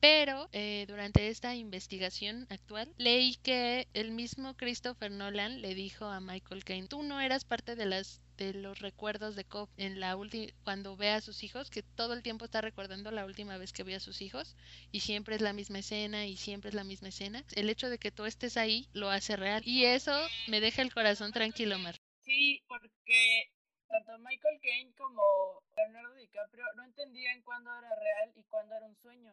[0.00, 6.20] Pero eh, durante esta investigación actual leí que el mismo Christopher Nolan le dijo a
[6.20, 10.16] Michael Caine, tú no eras parte de las de los recuerdos de Cobb en la
[10.16, 13.72] última cuando ve a sus hijos, que todo el tiempo está recordando la última vez
[13.72, 14.56] que vio a sus hijos
[14.92, 17.44] y siempre es la misma escena y siempre es la misma escena.
[17.54, 20.12] El hecho de que tú estés ahí lo hace real y eso
[20.48, 21.96] me deja el corazón tranquilo, Mar.
[22.22, 23.52] Sí, porque
[23.88, 28.96] tanto Michael Caine como Leonardo DiCaprio no entendían cuándo era real y cuándo era un
[28.96, 29.32] sueño.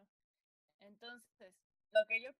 [0.80, 1.54] Entonces,
[1.92, 2.30] lo que yo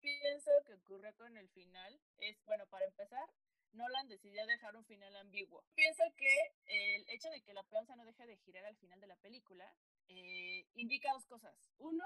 [0.00, 3.28] pienso que ocurre con el final es, bueno, para empezar,
[3.72, 5.64] Nolan decidió dejar un final ambiguo.
[5.74, 6.34] Pienso que
[6.66, 9.72] el hecho de que la peonza no deje de girar al final de la película
[10.08, 11.54] eh, indica dos cosas.
[11.78, 12.04] Uno,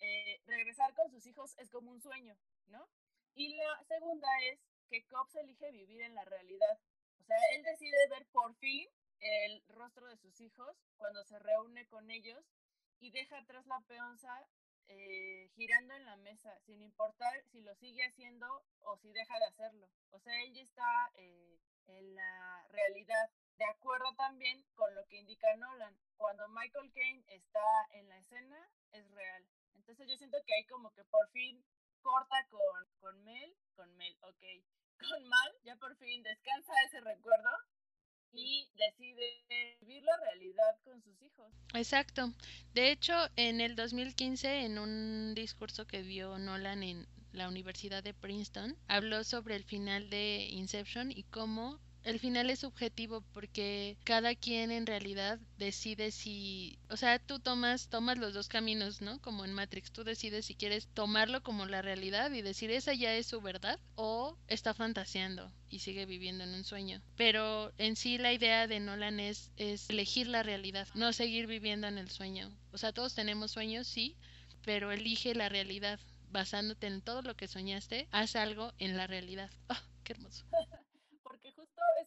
[0.00, 2.88] eh, regresar con sus hijos es como un sueño, ¿no?
[3.34, 6.78] Y la segunda es que Cobb elige vivir en la realidad.
[7.20, 8.88] O sea, él decide ver por fin
[9.20, 12.44] el rostro de sus hijos cuando se reúne con ellos
[12.98, 14.46] y deja atrás la peonza
[14.88, 18.46] eh, girando en la mesa, sin importar si lo sigue haciendo
[18.80, 19.88] o si deja de hacerlo.
[20.10, 23.30] O sea, él ya está eh, en la realidad.
[23.56, 28.70] De acuerdo también con lo que indica Nolan, cuando Michael Caine está en la escena,
[28.92, 29.46] es real.
[29.74, 31.64] Entonces yo siento que hay como que por fin
[32.00, 34.42] corta con, con Mel, con Mel, ok,
[35.08, 37.50] con Mal, ya por fin descansa ese recuerdo
[38.32, 39.71] y decide
[40.02, 41.52] la realidad con sus hijos.
[41.74, 42.32] Exacto.
[42.74, 48.14] De hecho, en el 2015, en un discurso que dio Nolan en la Universidad de
[48.14, 54.34] Princeton, habló sobre el final de Inception y cómo el final es subjetivo porque cada
[54.34, 59.20] quien en realidad decide si, o sea, tú tomas tomas los dos caminos, ¿no?
[59.20, 63.14] Como en Matrix, tú decides si quieres tomarlo como la realidad y decir esa ya
[63.14, 67.00] es su verdad o está fantaseando y sigue viviendo en un sueño.
[67.16, 71.86] Pero en sí la idea de Nolan es es elegir la realidad, no seguir viviendo
[71.86, 72.50] en el sueño.
[72.72, 74.16] O sea, todos tenemos sueños, sí,
[74.64, 76.00] pero elige la realidad
[76.30, 79.50] basándote en todo lo que soñaste, haz algo en la realidad.
[79.68, 80.44] ¡Oh, qué hermoso!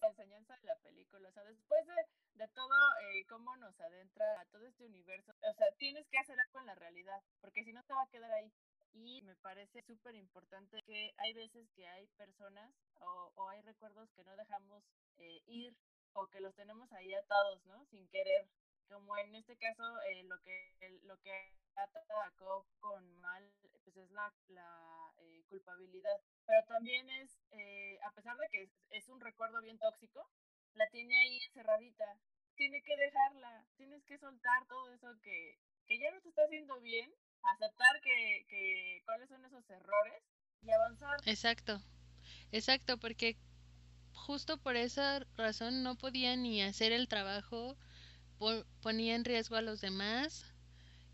[0.07, 1.29] enseñanza de la película.
[1.29, 2.64] O sea, después de, de todo
[3.01, 6.65] eh, cómo nos adentra a todo este universo, o sea, tienes que hacer algo en
[6.67, 8.51] la realidad, porque si no te va a quedar ahí.
[8.93, 14.23] Y me parece súper importante que hay veces que hay personas o, hay recuerdos que
[14.23, 14.83] no dejamos
[15.17, 15.75] eh, ir
[16.13, 17.85] o que los tenemos ahí atados, ¿no?
[17.87, 18.47] Sin querer.
[18.87, 23.51] Como en este caso, eh, lo que lo que atacó con mal,
[23.83, 29.09] pues es la, la eh, culpabilidad pero también es, eh, a pesar de que es,
[29.09, 30.29] un recuerdo bien tóxico,
[30.73, 32.05] la tiene ahí encerradita.
[32.55, 36.79] Tiene que dejarla, tienes que soltar todo eso que, que ya no te está haciendo
[36.81, 37.11] bien,
[37.43, 40.23] aceptar que, que cuáles son esos errores
[40.61, 41.17] y avanzar.
[41.25, 41.81] Exacto,
[42.51, 43.37] exacto, porque
[44.13, 47.77] justo por esa razón no podía ni hacer el trabajo,
[48.81, 50.45] ponía en riesgo a los demás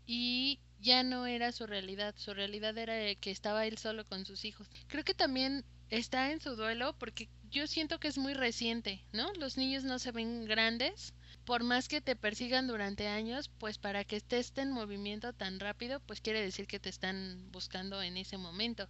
[0.06, 4.44] y ya no era su realidad, su realidad era que estaba él solo con sus
[4.44, 4.68] hijos.
[4.88, 9.32] Creo que también está en su duelo porque yo siento que es muy reciente, ¿no?
[9.34, 11.14] Los niños no se ven grandes,
[11.44, 16.00] por más que te persigan durante años, pues para que estés en movimiento tan rápido,
[16.00, 18.88] pues quiere decir que te están buscando en ese momento.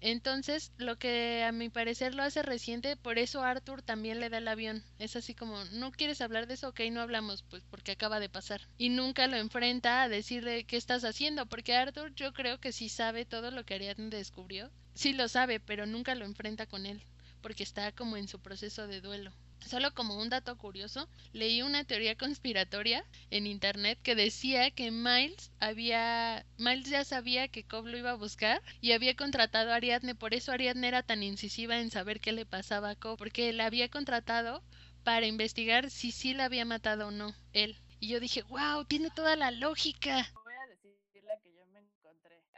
[0.00, 4.38] Entonces, lo que a mi parecer lo hace reciente, por eso Arthur también le da
[4.38, 4.82] el avión.
[4.98, 6.68] Es así como, ¿no quieres hablar de eso?
[6.68, 8.62] Ok, no hablamos, pues porque acaba de pasar.
[8.78, 12.88] Y nunca lo enfrenta a decirle qué estás haciendo, porque Arthur yo creo que sí
[12.88, 14.70] sabe todo lo que Ariadne descubrió.
[14.94, 17.02] Sí lo sabe, pero nunca lo enfrenta con él,
[17.42, 19.32] porque está como en su proceso de duelo.
[19.66, 25.52] Solo como un dato curioso, leí una teoría conspiratoria en internet que decía que Miles
[25.60, 30.14] había Miles ya sabía que Cobb lo iba a buscar y había contratado a Ariadne,
[30.14, 33.66] por eso Ariadne era tan incisiva en saber qué le pasaba a Cobb, porque la
[33.66, 34.62] había contratado
[35.04, 37.76] para investigar si sí la había matado o no él.
[38.00, 40.32] Y yo dije, "Wow, tiene toda la lógica."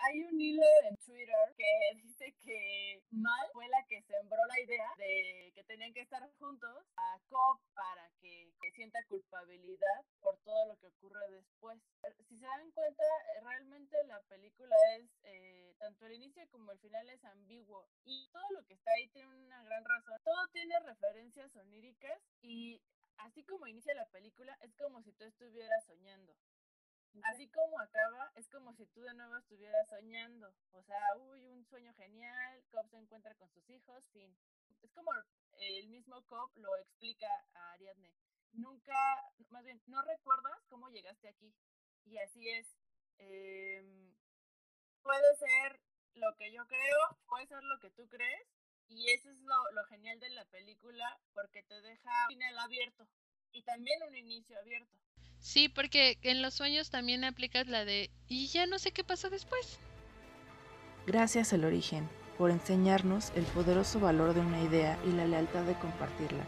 [0.03, 4.91] Hay un hilo en Twitter que dice que Mal fue la que sembró la idea
[4.99, 10.77] de que tenían que estar juntos a Cobb para que, sienta culpabilidad por todo lo
[10.79, 11.79] que ocurre después.
[12.27, 13.05] Si se dan cuenta,
[13.43, 18.49] realmente la película es, eh, tanto el inicio como el final es ambiguo y todo
[18.53, 20.17] lo que está ahí tiene una gran razón.
[20.25, 22.81] Todo tiene referencias oníricas y
[23.19, 26.35] así como inicia la película, es como si tú estuvieras soñando.
[27.25, 30.55] Así como acaba, es como si tú de nuevo estuvieras soñando.
[30.73, 34.35] O sea, uy, un sueño genial, Cobb se encuentra con sus hijos, fin.
[34.83, 35.11] Es como
[35.59, 38.13] el mismo Cobb lo explica a Ariadne.
[38.53, 38.95] Nunca,
[39.51, 41.55] más bien, no recuerdas cómo llegaste aquí.
[42.05, 42.67] Y así es.
[43.19, 44.15] Em,
[45.03, 45.81] puede ser
[46.15, 48.49] lo que yo creo, puede ser lo que tú crees.
[48.89, 53.09] Y eso es lo, lo genial de la película porque te deja un final abierto
[53.53, 54.99] y también un inicio abierto.
[55.43, 59.29] Sí, porque en los sueños también aplicas la de y ya no sé qué pasó
[59.29, 59.79] después.
[61.05, 65.75] Gracias al origen por enseñarnos el poderoso valor de una idea y la lealtad de
[65.75, 66.45] compartirla.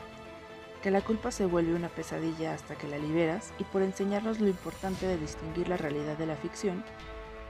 [0.81, 4.49] Que la culpa se vuelve una pesadilla hasta que la liberas y por enseñarnos lo
[4.49, 6.85] importante de distinguir la realidad de la ficción,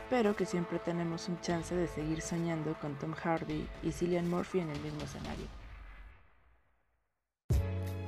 [0.09, 4.61] pero que siempre tenemos un chance de seguir soñando con Tom Hardy y Cillian Murphy
[4.61, 5.64] en el mismo escenario.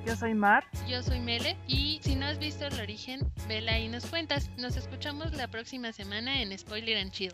[0.07, 0.63] Yo soy Mar.
[0.87, 1.57] Yo soy Mele.
[1.67, 4.49] Y si no has visto el origen, vela y nos cuentas.
[4.57, 7.33] Nos escuchamos la próxima semana en Spoiler and Chill.